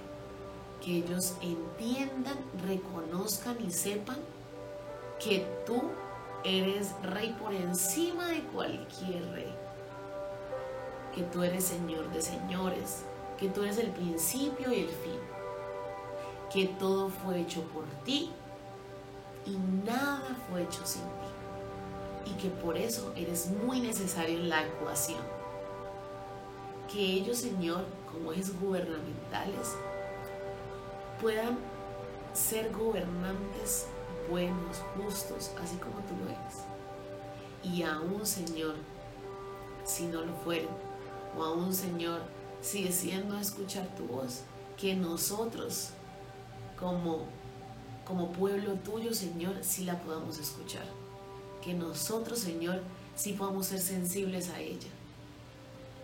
que 0.84 0.98
ellos 0.98 1.36
entiendan, 1.42 2.38
reconozcan 2.66 3.58
y 3.64 3.72
sepan 3.72 4.18
que 5.24 5.46
tú 5.66 5.82
eres 6.44 6.92
rey 7.04 7.36
por 7.40 7.54
encima 7.54 8.28
de 8.30 8.42
cualquier 8.46 9.30
rey, 9.32 9.54
que 11.16 11.24
tú 11.24 11.44
eres 11.44 11.64
Señor 11.64 12.12
de 12.12 12.22
señores, 12.22 13.06
que 13.40 13.48
tú 13.48 13.64
eres 13.64 13.78
el 13.78 13.90
principio 13.92 14.72
y 14.72 14.82
el 14.82 14.90
fin, 14.90 15.20
que 16.52 16.68
todo 16.78 17.10
fue 17.10 17.40
hecho 17.40 17.62
por 17.74 17.86
ti 18.04 18.32
y 19.46 19.58
nada 19.86 20.38
fue 20.50 20.64
hecho 20.64 20.86
sin 20.86 21.02
ti 21.02 22.32
y 22.32 22.34
que 22.34 22.50
por 22.50 22.78
eso 22.78 23.14
eres 23.16 23.48
muy 23.48 23.80
necesario 23.80 24.38
en 24.38 24.50
la 24.50 24.66
ecuación. 24.66 25.22
Que 26.92 27.00
ellos, 27.00 27.38
Señor, 27.38 27.86
como 28.12 28.32
es 28.32 28.60
gubernamentales, 28.60 29.76
puedan 31.22 31.58
ser 32.34 32.72
gobernantes 32.72 33.88
buenos, 34.30 34.82
justos, 34.96 35.52
así 35.62 35.78
como 35.78 35.96
tú 36.08 36.16
lo 36.24 36.32
eres. 36.32 36.64
Y 37.64 37.84
aún, 37.84 38.26
Señor, 38.26 38.76
si 39.84 40.08
no 40.08 40.22
lo 40.22 40.34
fueren, 40.44 40.70
o 41.38 41.44
aún, 41.44 41.74
Señor, 41.74 42.22
si 42.62 42.84
deciden 42.84 43.30
no 43.30 43.40
escuchar 43.40 43.88
tu 43.96 44.06
voz, 44.06 44.42
que 44.78 44.96
nosotros, 44.96 45.90
como, 46.80 47.26
como 48.06 48.32
pueblo 48.32 48.74
tuyo, 48.76 49.14
Señor, 49.14 49.58
sí 49.62 49.84
la 49.84 50.02
podamos 50.02 50.40
escuchar. 50.40 50.86
Que 51.64 51.74
nosotros, 51.74 52.40
Señor, 52.40 52.82
sí 53.16 53.34
podamos 53.34 53.68
ser 53.68 53.80
sensibles 53.80 54.50
a 54.50 54.60
ella. 54.60 54.90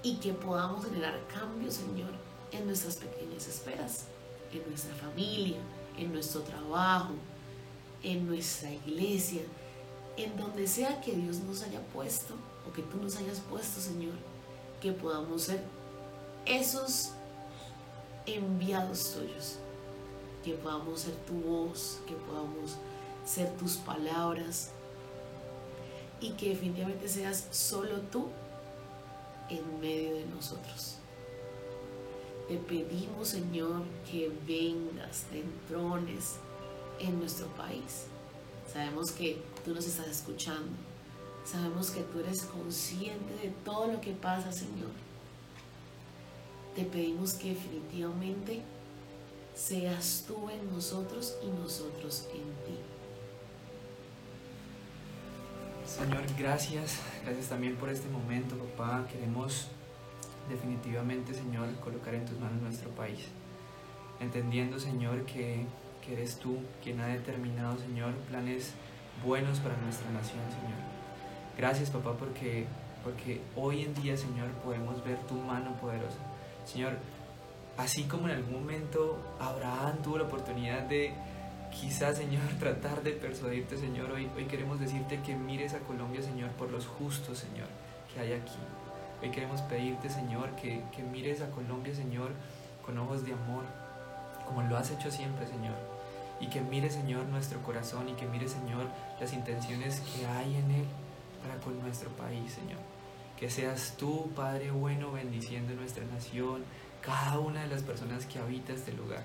Y 0.03 0.17
que 0.17 0.33
podamos 0.33 0.85
generar 0.85 1.19
cambios, 1.27 1.75
Señor, 1.75 2.11
en 2.51 2.65
nuestras 2.65 2.95
pequeñas 2.95 3.47
esperas, 3.47 4.05
en 4.51 4.67
nuestra 4.67 4.93
familia, 4.95 5.57
en 5.97 6.11
nuestro 6.11 6.41
trabajo, 6.41 7.13
en 8.03 8.25
nuestra 8.25 8.71
iglesia, 8.71 9.41
en 10.17 10.35
donde 10.37 10.67
sea 10.67 11.01
que 11.01 11.13
Dios 11.13 11.39
nos 11.39 11.61
haya 11.63 11.81
puesto 11.87 12.35
o 12.67 12.73
que 12.73 12.81
tú 12.81 12.97
nos 12.97 13.15
hayas 13.17 13.39
puesto, 13.39 13.79
Señor, 13.79 14.13
que 14.81 14.91
podamos 14.91 15.43
ser 15.43 15.63
esos 16.45 17.11
enviados 18.25 19.13
tuyos, 19.13 19.57
que 20.43 20.53
podamos 20.53 21.01
ser 21.01 21.15
tu 21.27 21.33
voz, 21.33 21.99
que 22.07 22.15
podamos 22.15 22.75
ser 23.25 23.55
tus 23.57 23.77
palabras, 23.77 24.71
y 26.21 26.31
que 26.31 26.49
definitivamente 26.49 27.09
seas 27.09 27.47
solo 27.51 27.99
tú 28.11 28.27
en 29.49 29.79
medio 29.79 30.15
de 30.15 30.25
nosotros. 30.27 30.97
Te 32.47 32.57
pedimos, 32.57 33.29
Señor, 33.29 33.83
que 34.09 34.31
vengas, 34.47 35.23
te 35.31 35.39
entrones 35.39 36.35
en 36.99 37.19
nuestro 37.19 37.47
país. 37.47 38.05
Sabemos 38.71 39.11
que 39.11 39.41
tú 39.65 39.73
nos 39.73 39.85
estás 39.85 40.07
escuchando. 40.07 40.90
Sabemos 41.45 41.91
que 41.91 42.01
tú 42.01 42.19
eres 42.19 42.43
consciente 42.43 43.33
de 43.41 43.49
todo 43.65 43.87
lo 43.87 44.01
que 44.01 44.11
pasa, 44.11 44.51
Señor. 44.51 44.91
Te 46.75 46.83
pedimos 46.83 47.33
que 47.33 47.49
definitivamente 47.49 48.61
seas 49.55 50.23
tú 50.27 50.49
en 50.49 50.73
nosotros 50.73 51.37
y 51.43 51.47
nosotros 51.47 52.27
en 52.33 52.43
ti. 52.65 52.79
Señor, 55.85 56.23
gracias, 56.37 56.99
gracias 57.25 57.47
también 57.47 57.75
por 57.75 57.89
este 57.89 58.07
momento, 58.07 58.55
papá. 58.55 59.05
Queremos 59.11 59.67
definitivamente, 60.49 61.33
Señor, 61.33 61.73
colocar 61.81 62.13
en 62.13 62.25
tus 62.25 62.39
manos 62.39 62.61
nuestro 62.61 62.89
país, 62.91 63.19
entendiendo, 64.19 64.79
Señor, 64.79 65.25
que, 65.25 65.65
eres 66.09 66.37
tú 66.37 66.57
quien 66.83 66.99
ha 66.99 67.07
determinado, 67.07 67.77
Señor, 67.77 68.13
planes 68.29 68.73
buenos 69.25 69.59
para 69.59 69.77
nuestra 69.77 70.11
nación, 70.11 70.41
Señor. 70.49 71.00
Gracias, 71.57 71.89
papá, 71.89 72.13
porque, 72.17 72.65
porque 73.03 73.41
hoy 73.55 73.83
en 73.83 73.93
día, 73.95 74.15
Señor, 74.15 74.49
podemos 74.63 75.03
ver 75.03 75.17
tu 75.27 75.35
mano 75.35 75.73
poderosa. 75.73 76.17
Señor, 76.65 76.93
así 77.77 78.03
como 78.03 78.29
en 78.29 78.35
algún 78.35 78.61
momento 78.61 79.19
Abraham 79.39 79.97
tuvo 80.03 80.17
la 80.17 80.23
oportunidad 80.25 80.83
de 80.83 81.13
quizás, 81.71 82.17
Señor, 82.17 82.43
tratar 82.59 83.03
de 83.03 83.11
persuadirte, 83.11 83.77
Señor, 83.77 84.11
hoy, 84.11 84.29
hoy 84.35 84.45
queremos 84.45 84.79
decirte 84.79 85.21
que 85.21 85.35
mires 85.35 85.73
a 85.73 85.79
Colombia, 85.79 86.21
Señor, 86.21 86.51
por 86.51 86.71
los 86.71 86.87
justos, 86.87 87.39
Señor, 87.39 87.67
que 88.13 88.21
hay 88.21 88.33
aquí. 88.33 88.57
Hoy 89.21 89.29
queremos 89.29 89.61
pedirte, 89.61 90.09
Señor, 90.09 90.49
que, 90.55 90.81
que 90.95 91.03
mires 91.03 91.41
a 91.41 91.49
Colombia, 91.51 91.93
Señor, 91.93 92.31
con 92.85 92.97
ojos 92.97 93.25
de 93.25 93.33
amor, 93.33 93.65
como 94.47 94.63
lo 94.63 94.77
has 94.77 94.89
hecho 94.89 95.11
siempre, 95.11 95.45
Señor. 95.47 95.75
Y 96.39 96.47
que 96.47 96.61
mire, 96.61 96.89
Señor, 96.89 97.25
nuestro 97.25 97.61
corazón 97.61 98.09
y 98.09 98.13
que 98.13 98.25
mire, 98.25 98.47
Señor, 98.47 98.87
las 99.19 99.31
intenciones 99.33 99.99
que 99.99 100.25
hay 100.25 100.55
en 100.55 100.71
Él 100.71 100.85
para 101.41 101.59
con 101.59 101.79
nuestro 101.81 102.09
país, 102.11 102.53
Señor. 102.53 102.79
Que 103.37 103.49
seas 103.49 103.95
tú, 103.97 104.29
Padre 104.35 104.71
bueno, 104.71 105.11
bendiciendo 105.11 105.73
nuestra 105.73 106.05
nación, 106.05 106.63
cada 107.01 107.39
una 107.39 107.63
de 107.63 107.67
las 107.67 107.83
personas 107.83 108.25
que 108.25 108.39
habita 108.39 108.73
este 108.73 108.93
lugar. 108.93 109.23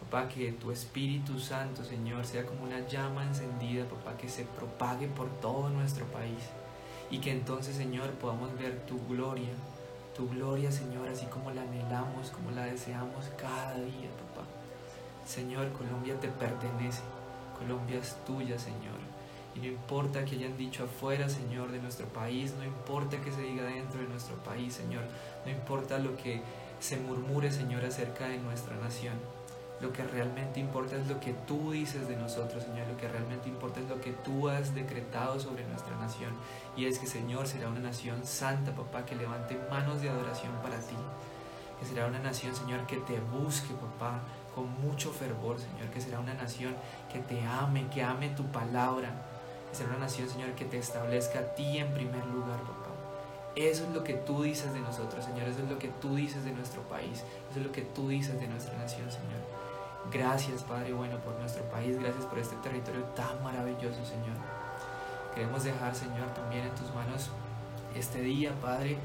Papá, 0.00 0.28
que 0.28 0.52
tu 0.52 0.70
Espíritu 0.70 1.40
Santo, 1.40 1.84
Señor, 1.84 2.24
sea 2.24 2.46
como 2.46 2.64
una 2.64 2.86
llama 2.86 3.24
encendida, 3.24 3.84
papá, 3.86 4.16
que 4.16 4.28
se 4.28 4.44
propague 4.44 5.08
por 5.08 5.28
todo 5.40 5.68
nuestro 5.70 6.04
país. 6.06 6.50
Y 7.10 7.18
que 7.18 7.32
entonces, 7.32 7.76
Señor, 7.76 8.10
podamos 8.12 8.56
ver 8.58 8.84
tu 8.86 9.04
gloria, 9.08 9.54
tu 10.16 10.28
gloria, 10.28 10.70
Señor, 10.70 11.08
así 11.08 11.26
como 11.26 11.50
la 11.50 11.62
anhelamos, 11.62 12.30
como 12.30 12.50
la 12.52 12.64
deseamos 12.64 13.26
cada 13.36 13.74
día, 13.74 14.10
papá. 14.34 14.46
Señor, 15.24 15.72
Colombia 15.72 16.18
te 16.20 16.28
pertenece, 16.28 17.02
Colombia 17.58 17.98
es 17.98 18.16
tuya, 18.24 18.58
Señor. 18.58 19.05
Y 19.56 19.60
no 19.60 19.66
importa 19.66 20.24
que 20.24 20.36
hayan 20.36 20.56
dicho 20.58 20.84
afuera, 20.84 21.28
Señor, 21.30 21.72
de 21.72 21.80
nuestro 21.80 22.06
país, 22.08 22.52
no 22.58 22.64
importa 22.64 23.16
que 23.22 23.32
se 23.32 23.40
diga 23.40 23.64
dentro 23.64 24.00
de 24.00 24.08
nuestro 24.08 24.36
país, 24.36 24.74
Señor, 24.74 25.02
no 25.46 25.50
importa 25.50 25.98
lo 25.98 26.14
que 26.16 26.42
se 26.78 26.98
murmure, 26.98 27.50
Señor, 27.50 27.84
acerca 27.84 28.28
de 28.28 28.38
nuestra 28.38 28.76
nación. 28.76 29.14
Lo 29.80 29.92
que 29.92 30.02
realmente 30.04 30.58
importa 30.58 30.96
es 30.96 31.06
lo 31.06 31.20
que 31.20 31.34
tú 31.46 31.72
dices 31.72 32.08
de 32.08 32.16
nosotros, 32.16 32.64
Señor. 32.64 32.86
Lo 32.88 32.96
que 32.96 33.08
realmente 33.08 33.48
importa 33.48 33.80
es 33.80 33.88
lo 33.88 34.00
que 34.00 34.12
tú 34.12 34.48
has 34.48 34.74
decretado 34.74 35.38
sobre 35.38 35.66
nuestra 35.66 35.94
nación. 35.96 36.32
Y 36.76 36.86
es 36.86 36.98
que, 36.98 37.06
Señor, 37.06 37.46
será 37.46 37.68
una 37.68 37.80
nación 37.80 38.24
santa, 38.24 38.72
papá, 38.72 39.04
que 39.04 39.16
levante 39.16 39.58
manos 39.70 40.00
de 40.00 40.08
adoración 40.08 40.52
para 40.62 40.78
ti. 40.78 40.96
Que 41.78 41.86
será 41.86 42.06
una 42.06 42.18
nación, 42.18 42.56
Señor, 42.56 42.86
que 42.86 42.96
te 42.96 43.20
busque, 43.20 43.74
papá, 43.74 44.20
con 44.54 44.70
mucho 44.80 45.12
fervor, 45.12 45.58
Señor. 45.58 45.90
Que 45.92 46.00
será 46.00 46.20
una 46.20 46.32
nación 46.32 46.74
que 47.12 47.18
te 47.18 47.42
ame, 47.44 47.86
que 47.88 48.02
ame 48.02 48.30
tu 48.30 48.44
palabra. 48.44 49.10
Será 49.76 49.90
una 49.90 49.98
nación, 49.98 50.26
Señor, 50.26 50.52
que 50.52 50.64
te 50.64 50.78
establezca 50.78 51.38
a 51.38 51.54
ti 51.54 51.76
en 51.76 51.92
primer 51.92 52.24
lugar, 52.28 52.60
papá. 52.60 52.88
Eso 53.54 53.84
es 53.84 53.90
lo 53.90 54.02
que 54.04 54.14
tú 54.14 54.42
dices 54.42 54.72
de 54.72 54.80
nosotros, 54.80 55.22
Señor. 55.22 55.46
Eso 55.48 55.62
es 55.62 55.68
lo 55.68 55.78
que 55.78 55.88
tú 55.88 56.14
dices 56.14 56.46
de 56.46 56.52
nuestro 56.52 56.80
país. 56.88 57.24
Eso 57.50 57.60
es 57.60 57.66
lo 57.66 57.72
que 57.72 57.82
tú 57.82 58.08
dices 58.08 58.40
de 58.40 58.48
nuestra 58.48 58.74
nación, 58.78 59.10
Señor. 59.10 59.44
Gracias, 60.10 60.62
Padre 60.62 60.94
bueno, 60.94 61.18
por 61.18 61.38
nuestro 61.38 61.62
país. 61.64 62.00
Gracias 62.00 62.24
por 62.24 62.38
este 62.38 62.56
territorio 62.56 63.02
tan 63.14 63.42
maravilloso, 63.44 64.02
Señor. 64.02 64.38
Queremos 65.34 65.62
dejar, 65.62 65.94
Señor, 65.94 66.32
también 66.34 66.64
en 66.64 66.74
tus 66.74 66.94
manos 66.94 67.28
este 67.94 68.22
día, 68.22 68.52
Padre. 68.62 68.96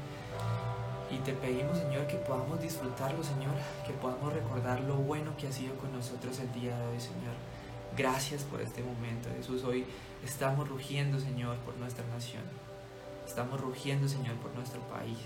Y 1.10 1.18
te 1.18 1.34
pedimos, 1.34 1.76
Señor, 1.76 2.06
que 2.06 2.16
podamos 2.16 2.62
disfrutarlo, 2.62 3.22
Señor. 3.22 3.52
Que 3.86 3.92
podamos 3.92 4.32
recordar 4.32 4.80
lo 4.80 4.94
bueno 4.94 5.36
que 5.36 5.48
ha 5.48 5.52
sido 5.52 5.74
con 5.76 5.92
nosotros 5.92 6.38
el 6.38 6.50
día 6.54 6.74
de 6.78 6.86
hoy, 6.86 6.98
Señor. 6.98 7.36
Gracias 7.96 8.42
por 8.44 8.62
este 8.62 8.82
momento, 8.82 9.28
Jesús. 9.36 9.64
Hoy 9.64 9.84
estamos 10.24 10.66
rugiendo, 10.66 11.20
Señor, 11.20 11.56
por 11.58 11.76
nuestra 11.76 12.06
nación. 12.06 12.42
Estamos 13.26 13.60
rugiendo, 13.60 14.08
Señor, 14.08 14.36
por 14.36 14.50
nuestro 14.54 14.80
país. 14.88 15.18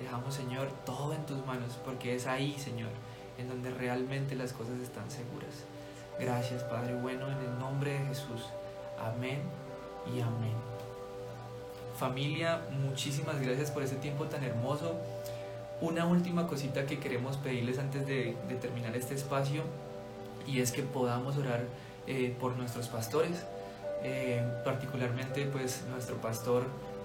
Dejamos, 0.00 0.34
Señor, 0.34 0.68
todo 0.86 1.12
en 1.12 1.26
tus 1.26 1.44
manos, 1.44 1.78
porque 1.84 2.14
es 2.14 2.26
ahí, 2.26 2.56
Señor, 2.58 2.88
en 3.36 3.48
donde 3.48 3.70
realmente 3.70 4.36
las 4.36 4.54
cosas 4.54 4.80
están 4.80 5.10
seguras. 5.10 5.64
Gracias, 6.18 6.62
Padre 6.64 6.94
bueno, 6.94 7.30
en 7.30 7.38
el 7.38 7.58
nombre 7.58 7.92
de 7.92 8.06
Jesús. 8.06 8.48
Amén 8.98 9.42
y 10.06 10.20
amén. 10.22 10.56
Familia, 11.98 12.62
muchísimas 12.70 13.38
gracias 13.38 13.70
por 13.70 13.82
este 13.82 13.96
tiempo 13.96 14.24
tan 14.24 14.42
hermoso. 14.44 14.96
Una 15.82 16.06
última 16.06 16.46
cosita 16.46 16.86
que 16.86 16.98
queremos 16.98 17.36
pedirles 17.36 17.78
antes 17.78 18.06
de, 18.06 18.34
de 18.48 18.54
terminar 18.54 18.96
este 18.96 19.14
espacio 19.14 19.62
y 20.46 20.60
es 20.60 20.72
que 20.72 20.82
podamos 20.82 21.36
orar 21.36 21.64
eh, 22.06 22.34
por 22.38 22.56
nuestros 22.56 22.88
pastores, 22.88 23.44
eh, 24.02 24.42
particularmente 24.64 25.46
pues 25.46 25.82
nuestro 25.90 26.16
pastor 26.16 26.64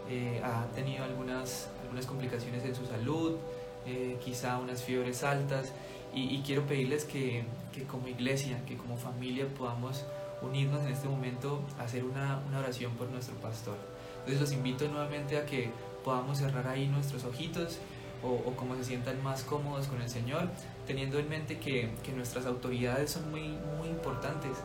eh, 0.09 0.41
ha 0.43 0.65
tenido 0.73 1.03
algunas, 1.03 1.69
algunas 1.83 2.05
complicaciones 2.07 2.65
en 2.65 2.75
su 2.75 2.85
salud, 2.87 3.37
eh, 3.85 4.17
quizá 4.23 4.57
unas 4.57 4.83
fiebres 4.83 5.23
altas, 5.23 5.71
y, 6.11 6.41
quiero 6.41 6.65
pedirles 6.65 7.05
que, 7.05 7.43
que, 7.71 7.83
como 7.83 8.07
iglesia, 8.07 8.65
que 8.65 8.75
como 8.75 8.97
familia 8.97 9.45
podamos 9.47 10.05
unirnos 10.41 10.81
en 10.81 10.87
este 10.87 11.07
momento 11.07 11.61
a 11.77 11.83
hacer 11.83 12.03
una, 12.03 12.41
una 12.47 12.59
oración 12.59 12.93
por 12.93 13.09
nuestro 13.09 13.35
pastor. 13.35 13.77
Entonces 14.17 14.41
los 14.41 14.51
invito 14.51 14.87
nuevamente 14.87 15.37
a 15.37 15.45
que 15.45 15.69
podamos 16.03 16.39
cerrar 16.39 16.67
ahí 16.67 16.87
nuestros 16.87 17.25
ojitos 17.25 17.77
o, 18.23 18.29
o, 18.29 18.55
como 18.55 18.75
se 18.75 18.85
sientan 18.85 19.21
más 19.21 19.43
cómodos 19.43 19.85
con 19.85 20.01
el 20.01 20.09
Señor, 20.09 20.49
teniendo 20.87 21.19
en 21.19 21.29
mente 21.29 21.59
que, 21.59 21.91
que, 22.03 22.11
nuestras 22.11 22.47
autoridades 22.47 23.11
son 23.11 23.29
muy, 23.29 23.41
muy 23.77 23.89
importantes 23.89 24.57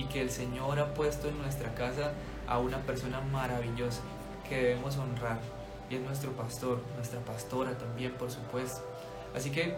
y 0.00 0.04
que 0.04 0.22
el 0.22 0.30
Señor 0.30 0.78
ha 0.78 0.94
puesto 0.94 1.28
en 1.28 1.36
nuestra 1.36 1.74
casa 1.74 2.12
a 2.48 2.58
una 2.58 2.78
persona 2.78 3.20
maravillosa 3.20 4.00
que 4.48 4.56
debemos 4.56 4.96
honrar 4.96 5.38
y 5.90 5.96
es 5.96 6.00
nuestro 6.00 6.32
pastor, 6.32 6.80
nuestra 6.96 7.20
pastora 7.20 7.76
también, 7.76 8.12
por 8.12 8.30
supuesto. 8.30 8.80
Así 9.34 9.50
que 9.50 9.76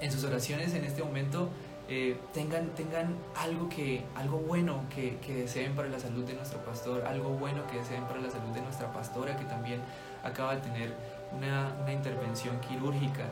en 0.00 0.12
sus 0.12 0.22
oraciones 0.22 0.74
en 0.74 0.84
este 0.84 1.02
momento 1.02 1.48
eh, 1.88 2.16
tengan, 2.32 2.68
tengan 2.76 3.16
algo, 3.34 3.68
que, 3.68 4.04
algo 4.14 4.38
bueno 4.38 4.84
que, 4.94 5.18
que, 5.18 5.34
deseen 5.34 5.74
para 5.74 5.88
la 5.88 5.98
salud 5.98 6.24
de 6.24 6.34
nuestro 6.34 6.60
pastor, 6.60 7.04
algo 7.04 7.30
bueno 7.30 7.66
que 7.66 7.78
deseen 7.78 8.04
para 8.04 8.20
la 8.20 8.30
salud 8.30 8.50
de 8.54 8.60
nuestra 8.60 8.92
pastora 8.92 9.36
que 9.36 9.44
también 9.46 9.80
acaba 10.22 10.54
de 10.54 10.60
tener 10.60 10.94
una, 11.36 11.74
una 11.82 11.92
intervención 11.92 12.60
quirúrgica. 12.60 13.24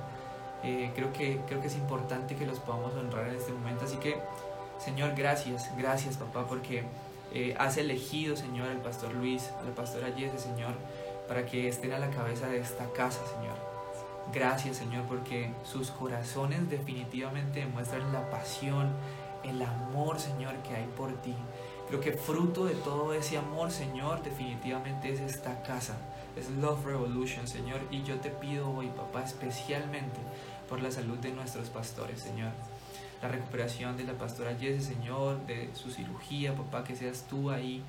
Eh, 0.65 0.91
creo, 0.95 1.13
que, 1.13 1.41
creo 1.47 1.61
que 1.61 1.69
es 1.69 1.77
importante 1.77 2.35
que 2.35 2.47
los 2.47 2.59
podamos 2.59 2.95
honrar 2.95 3.29
en 3.29 3.37
este 3.37 3.53
momento. 3.53 3.85
Así 3.85 3.97
que, 3.99 4.19
Señor, 4.85 5.15
gracias, 5.15 5.71
gracias 5.77 6.17
papá, 6.17 6.47
porque 6.49 6.85
eh, 7.35 7.55
has 7.59 7.77
elegido, 7.77 8.35
Señor, 8.35 8.69
al 8.71 8.81
pastor 8.81 9.15
Luis, 9.15 9.51
a 9.61 9.63
la 9.69 9.75
pastora 9.75 10.09
Jesse, 10.17 10.41
Señor, 10.41 10.73
para 11.29 11.45
que 11.45 11.69
estén 11.69 11.93
a 11.93 11.99
la 11.99 12.09
cabeza 12.09 12.47
de 12.47 12.61
esta 12.61 12.91
casa, 12.93 13.21
Señor. 13.27 13.57
Gracias, 14.33 14.79
Señor, 14.79 15.05
porque 15.05 15.53
sus 15.65 15.91
corazones 15.91 16.71
definitivamente 16.71 17.61
demuestran 17.61 18.11
la 18.13 18.31
pasión, 18.31 18.91
el 19.45 19.61
amor, 19.61 20.19
Señor, 20.19 20.55
que 20.63 20.75
hay 20.75 20.87
por 20.97 21.13
ti. 21.21 21.35
Creo 21.89 22.01
que 22.01 22.13
fruto 22.13 22.65
de 22.65 22.75
todo 22.75 23.13
ese 23.13 23.37
amor, 23.37 23.71
Señor, 23.71 24.23
definitivamente 24.23 25.13
es 25.13 25.21
esta 25.21 25.63
casa. 25.63 25.99
Es 26.37 26.49
Love 26.49 26.87
Revolution, 26.87 27.47
Señor. 27.47 27.81
Y 27.91 28.03
yo 28.05 28.19
te 28.21 28.31
pido 28.31 28.71
hoy, 28.71 28.87
papá, 28.87 29.25
especialmente 29.25 30.21
por 30.69 30.81
la 30.81 30.91
salud 30.91 31.19
de 31.19 31.33
nuestros 31.33 31.69
pastores, 31.69 32.21
Señor 32.21 32.53
la 33.23 33.29
recuperación 33.29 33.97
de 33.97 34.05
la 34.05 34.15
pastora 34.15 34.57
Jesse, 34.59 34.85
Señor, 34.85 35.45
de 35.47 35.71
su 35.75 35.91
cirugía, 35.91 36.55
papá, 36.55 36.85
que 36.85 36.97
seas 36.97 37.27
tú 37.29 37.51
ahí 37.51 37.83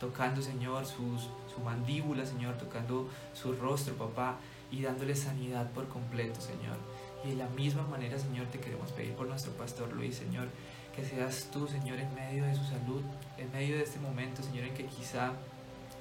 tocando, 0.00 0.40
Señor, 0.40 0.86
su 0.86 1.60
mandíbula, 1.64 2.24
Señor, 2.24 2.56
tocando 2.56 3.08
su 3.34 3.52
rostro, 3.52 3.94
papá, 3.94 4.36
y 4.70 4.82
dándole 4.82 5.14
sanidad 5.14 5.70
por 5.70 5.88
completo, 5.88 6.40
Señor. 6.40 6.76
Y 7.24 7.30
de 7.30 7.36
la 7.36 7.48
misma 7.48 7.82
manera, 7.82 8.18
Señor, 8.18 8.46
te 8.46 8.60
queremos 8.60 8.92
pedir 8.92 9.14
por 9.14 9.26
nuestro 9.26 9.52
pastor 9.52 9.92
Luis, 9.92 10.16
Señor, 10.16 10.48
que 10.94 11.04
seas 11.04 11.48
tú, 11.52 11.66
Señor, 11.66 11.98
en 11.98 12.14
medio 12.14 12.44
de 12.44 12.54
su 12.54 12.64
salud, 12.64 13.02
en 13.36 13.50
medio 13.52 13.76
de 13.76 13.82
este 13.82 13.98
momento, 13.98 14.42
Señor, 14.42 14.66
en 14.66 14.74
que 14.74 14.84
quizá 14.86 15.32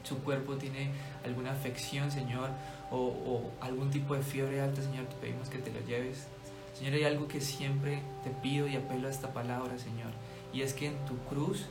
su 0.03 0.19
cuerpo 0.19 0.55
tiene 0.55 0.91
alguna 1.25 1.51
afección, 1.51 2.11
Señor, 2.11 2.49
o, 2.91 2.97
o 2.97 3.51
algún 3.61 3.89
tipo 3.89 4.15
de 4.15 4.21
fiebre 4.21 4.61
alta, 4.61 4.81
Señor, 4.81 5.05
te 5.05 5.15
pedimos 5.15 5.49
que 5.49 5.57
te 5.57 5.71
lo 5.71 5.79
lleves 5.85 6.27
Señor, 6.77 6.93
hay 6.93 7.05
algo 7.05 7.27
que 7.27 7.41
siempre 7.41 8.03
te 8.23 8.29
pido 8.29 8.67
y 8.67 8.75
apelo 8.75 9.07
a 9.07 9.11
esta 9.11 9.33
palabra, 9.33 9.79
Señor, 9.79 10.11
y 10.53 10.61
es 10.61 10.75
que 10.75 10.85
en 10.85 11.05
tu 11.05 11.17
cruz, 11.25 11.65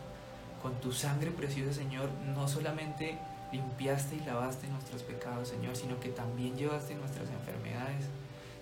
con 0.61 0.75
tu 0.81 0.91
sangre 0.91 1.31
preciosa, 1.31 1.73
Señor, 1.73 2.11
no 2.35 2.49
solamente 2.49 3.17
limpiaste 3.53 4.17
y 4.17 4.21
lavaste 4.27 4.67
nuestros 4.67 5.05
pecados, 5.05 5.47
Señor, 5.47 5.77
sino 5.77 6.01
que 6.01 6.09
también 6.09 6.57
llevaste 6.57 6.97
nuestras 6.97 7.31
enfermedades. 7.31 8.07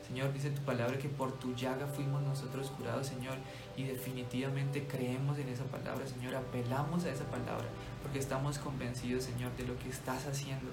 Señor, 0.07 0.35
dice 0.35 0.51
tu 0.51 0.61
palabra 0.61 0.99
que 0.99 1.09
por 1.09 1.33
tu 1.33 1.55
llaga 1.55 1.87
fuimos 1.87 2.23
nosotros 2.23 2.71
curados, 2.73 3.07
Señor, 3.07 3.39
y 3.75 3.85
definitivamente 3.85 4.87
creemos 4.87 5.39
en 5.39 5.49
esa 5.49 5.65
palabra, 5.65 6.07
Señor, 6.07 6.35
apelamos 6.35 7.07
a 7.07 7.11
esa 7.11 7.25
palabra, 7.25 7.65
porque 8.03 8.19
estamos 8.19 8.59
convencidos, 8.59 9.25
Señor, 9.25 9.57
de 9.57 9.65
lo 9.65 9.79
que 9.79 9.89
estás 9.89 10.27
haciendo 10.27 10.71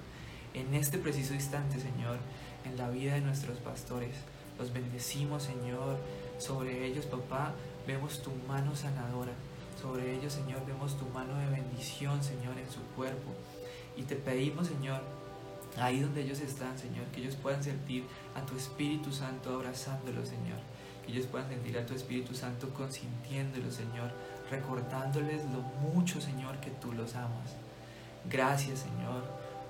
en 0.52 0.74
este 0.74 0.98
preciso 0.98 1.32
instante, 1.32 1.80
Señor, 1.80 2.18
en 2.66 2.76
la 2.76 2.90
vida 2.90 3.14
de 3.14 3.22
nuestros 3.22 3.56
pastores. 3.56 4.16
Los 4.58 4.72
bendecimos, 4.72 5.44
Señor. 5.44 5.96
Sobre 6.38 6.86
ellos, 6.86 7.06
papá, 7.06 7.52
vemos 7.86 8.22
tu 8.22 8.30
mano 8.48 8.74
sanadora. 8.74 9.32
Sobre 9.80 10.14
ellos, 10.14 10.32
Señor, 10.32 10.64
vemos 10.66 10.96
tu 10.98 11.06
mano 11.06 11.36
de 11.38 11.46
bendición, 11.50 12.22
Señor, 12.22 12.58
en 12.58 12.70
su 12.70 12.80
cuerpo. 12.94 13.32
Y 13.96 14.02
te 14.02 14.16
pedimos, 14.16 14.68
Señor, 14.68 15.00
ahí 15.78 16.00
donde 16.00 16.22
ellos 16.22 16.40
están, 16.40 16.78
Señor, 16.78 17.06
que 17.06 17.20
ellos 17.20 17.36
puedan 17.36 17.62
sentir 17.62 18.04
a 18.34 18.44
tu 18.44 18.56
Espíritu 18.56 19.12
Santo 19.12 19.54
abrazándolos, 19.54 20.28
Señor, 20.28 20.58
que 21.04 21.12
ellos 21.12 21.26
puedan 21.26 21.48
sentir 21.48 21.78
a 21.78 21.86
tu 21.86 21.94
Espíritu 21.94 22.34
Santo 22.34 22.68
consintiéndolos, 22.74 23.74
Señor, 23.74 24.12
recordándoles 24.50 25.42
lo 25.46 25.60
mucho, 25.60 26.20
Señor, 26.20 26.58
que 26.60 26.70
tú 26.70 26.92
los 26.92 27.14
amas. 27.14 27.56
Gracias, 28.30 28.80
Señor, 28.80 29.24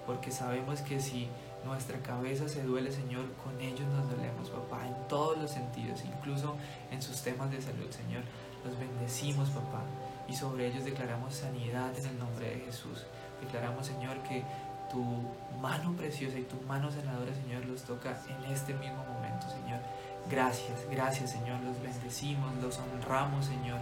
porque 0.06 0.30
sabemos 0.30 0.80
que 0.80 1.00
si 1.00 1.28
nuestra 1.64 1.98
cabeza 1.98 2.48
se 2.48 2.62
duele, 2.62 2.90
Señor, 2.92 3.24
con 3.42 3.60
ellos 3.60 3.86
nos 3.88 4.10
dolemos, 4.10 4.50
papá, 4.50 4.86
en 4.86 5.08
todos 5.08 5.38
los 5.38 5.50
sentidos, 5.50 6.02
incluso 6.04 6.56
en 6.90 7.00
sus 7.00 7.22
temas 7.22 7.50
de 7.50 7.60
salud, 7.60 7.90
Señor. 7.90 8.22
Los 8.64 8.78
bendecimos, 8.78 9.50
papá, 9.50 9.82
y 10.28 10.34
sobre 10.34 10.68
ellos 10.68 10.84
declaramos 10.84 11.34
sanidad 11.34 11.96
en 11.98 12.06
el 12.06 12.18
nombre 12.18 12.50
de 12.50 12.60
Jesús. 12.60 13.04
Declaramos, 13.40 13.86
Señor, 13.86 14.18
que 14.22 14.44
tu 14.90 15.02
mano 15.60 15.92
preciosa 15.96 16.38
y 16.38 16.42
tu 16.42 16.56
mano 16.66 16.90
sanadora, 16.90 17.34
Señor, 17.34 17.64
los 17.64 17.82
toca 17.82 18.20
en 18.28 18.52
este 18.52 18.74
mismo 18.74 19.04
momento, 19.04 19.48
Señor. 19.48 19.80
Gracias, 20.30 20.86
gracias, 20.90 21.32
Señor. 21.32 21.60
Los 21.62 21.80
bendecimos, 21.82 22.54
los 22.62 22.78
honramos, 22.78 23.46
Señor, 23.46 23.80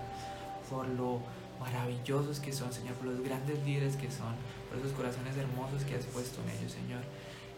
por 0.70 0.86
lo 0.88 1.20
maravillosos 1.60 2.40
que 2.40 2.52
son, 2.52 2.72
Señor, 2.72 2.94
por 2.94 3.06
los 3.06 3.20
grandes 3.20 3.62
líderes 3.64 3.96
que 3.96 4.10
son, 4.10 4.34
por 4.68 4.78
esos 4.78 4.92
corazones 4.92 5.36
hermosos 5.36 5.84
que 5.84 5.96
has 5.96 6.06
puesto 6.06 6.40
en 6.42 6.50
ellos, 6.58 6.72
Señor. 6.72 7.02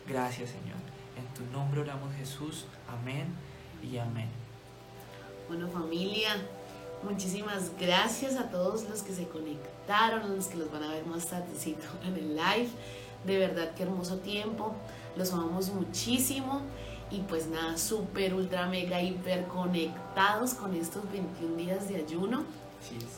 Gracias, 0.07 0.51
Señor. 0.51 0.79
En 1.17 1.27
tu 1.35 1.51
nombre 1.53 1.81
oramos, 1.81 2.13
Jesús. 2.15 2.65
Amén 2.89 3.27
y 3.83 3.99
amén. 3.99 4.29
Bueno, 5.49 5.69
familia, 5.69 6.31
muchísimas 7.03 7.71
gracias 7.79 8.37
a 8.37 8.51
todos 8.51 8.89
los 8.89 9.03
que 9.03 9.13
se 9.13 9.29
conectaron, 9.29 10.35
los 10.35 10.47
que 10.47 10.57
los 10.57 10.73
van 10.73 10.83
a 10.85 10.93
ver 10.93 11.07
más 11.07 11.27
tardecito 11.27 11.87
en 12.05 12.15
el 12.15 12.37
live. 12.37 12.69
De 13.25 13.39
verdad, 13.39 13.73
qué 13.77 13.85
hermoso 13.85 14.19
tiempo. 14.19 14.75
Los 15.17 15.33
amamos 15.33 15.69
muchísimo. 15.69 16.63
Y 17.11 17.21
pues 17.21 17.47
nada, 17.47 17.77
súper, 17.77 18.33
ultra, 18.33 18.67
mega, 18.67 19.03
hiper 19.03 19.47
conectados 19.47 20.55
con 20.55 20.75
estos 20.75 21.03
21 21.13 21.57
días 21.57 21.89
de 21.89 21.97
ayuno. 21.97 22.45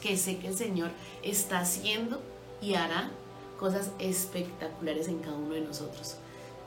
Que 0.02 0.16
sé 0.16 0.38
que 0.38 0.48
el 0.48 0.56
Señor 0.56 0.90
está 1.22 1.60
haciendo 1.60 2.20
y 2.60 2.74
hará 2.74 3.10
cosas 3.58 3.92
espectaculares 3.98 5.08
en 5.08 5.20
cada 5.20 5.36
uno 5.36 5.54
de 5.54 5.60
nosotros. 5.62 6.16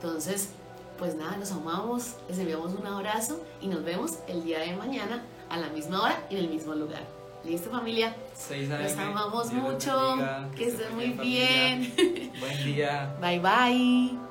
Entonces, 0.00 0.50
pues 0.98 1.14
nada, 1.14 1.36
los 1.36 1.50
amamos, 1.52 2.14
les 2.28 2.38
enviamos 2.38 2.72
un 2.74 2.86
abrazo 2.86 3.40
y 3.60 3.68
nos 3.68 3.84
vemos 3.84 4.18
el 4.28 4.44
día 4.44 4.60
de 4.60 4.76
mañana 4.76 5.24
a 5.48 5.56
la 5.56 5.68
misma 5.68 6.02
hora 6.02 6.26
y 6.30 6.36
en 6.36 6.44
el 6.44 6.50
mismo 6.50 6.74
lugar. 6.74 7.02
¿Listo 7.44 7.70
familia? 7.70 8.16
Los 8.82 8.96
amamos 8.96 9.52
mucho, 9.52 10.16
que, 10.56 10.66
estén 10.66 10.94
muy 10.94 11.10
bien. 11.12 11.92
Buen 12.40 12.64
día. 12.64 13.16
Bye 13.20 13.40
bye. 13.40 14.27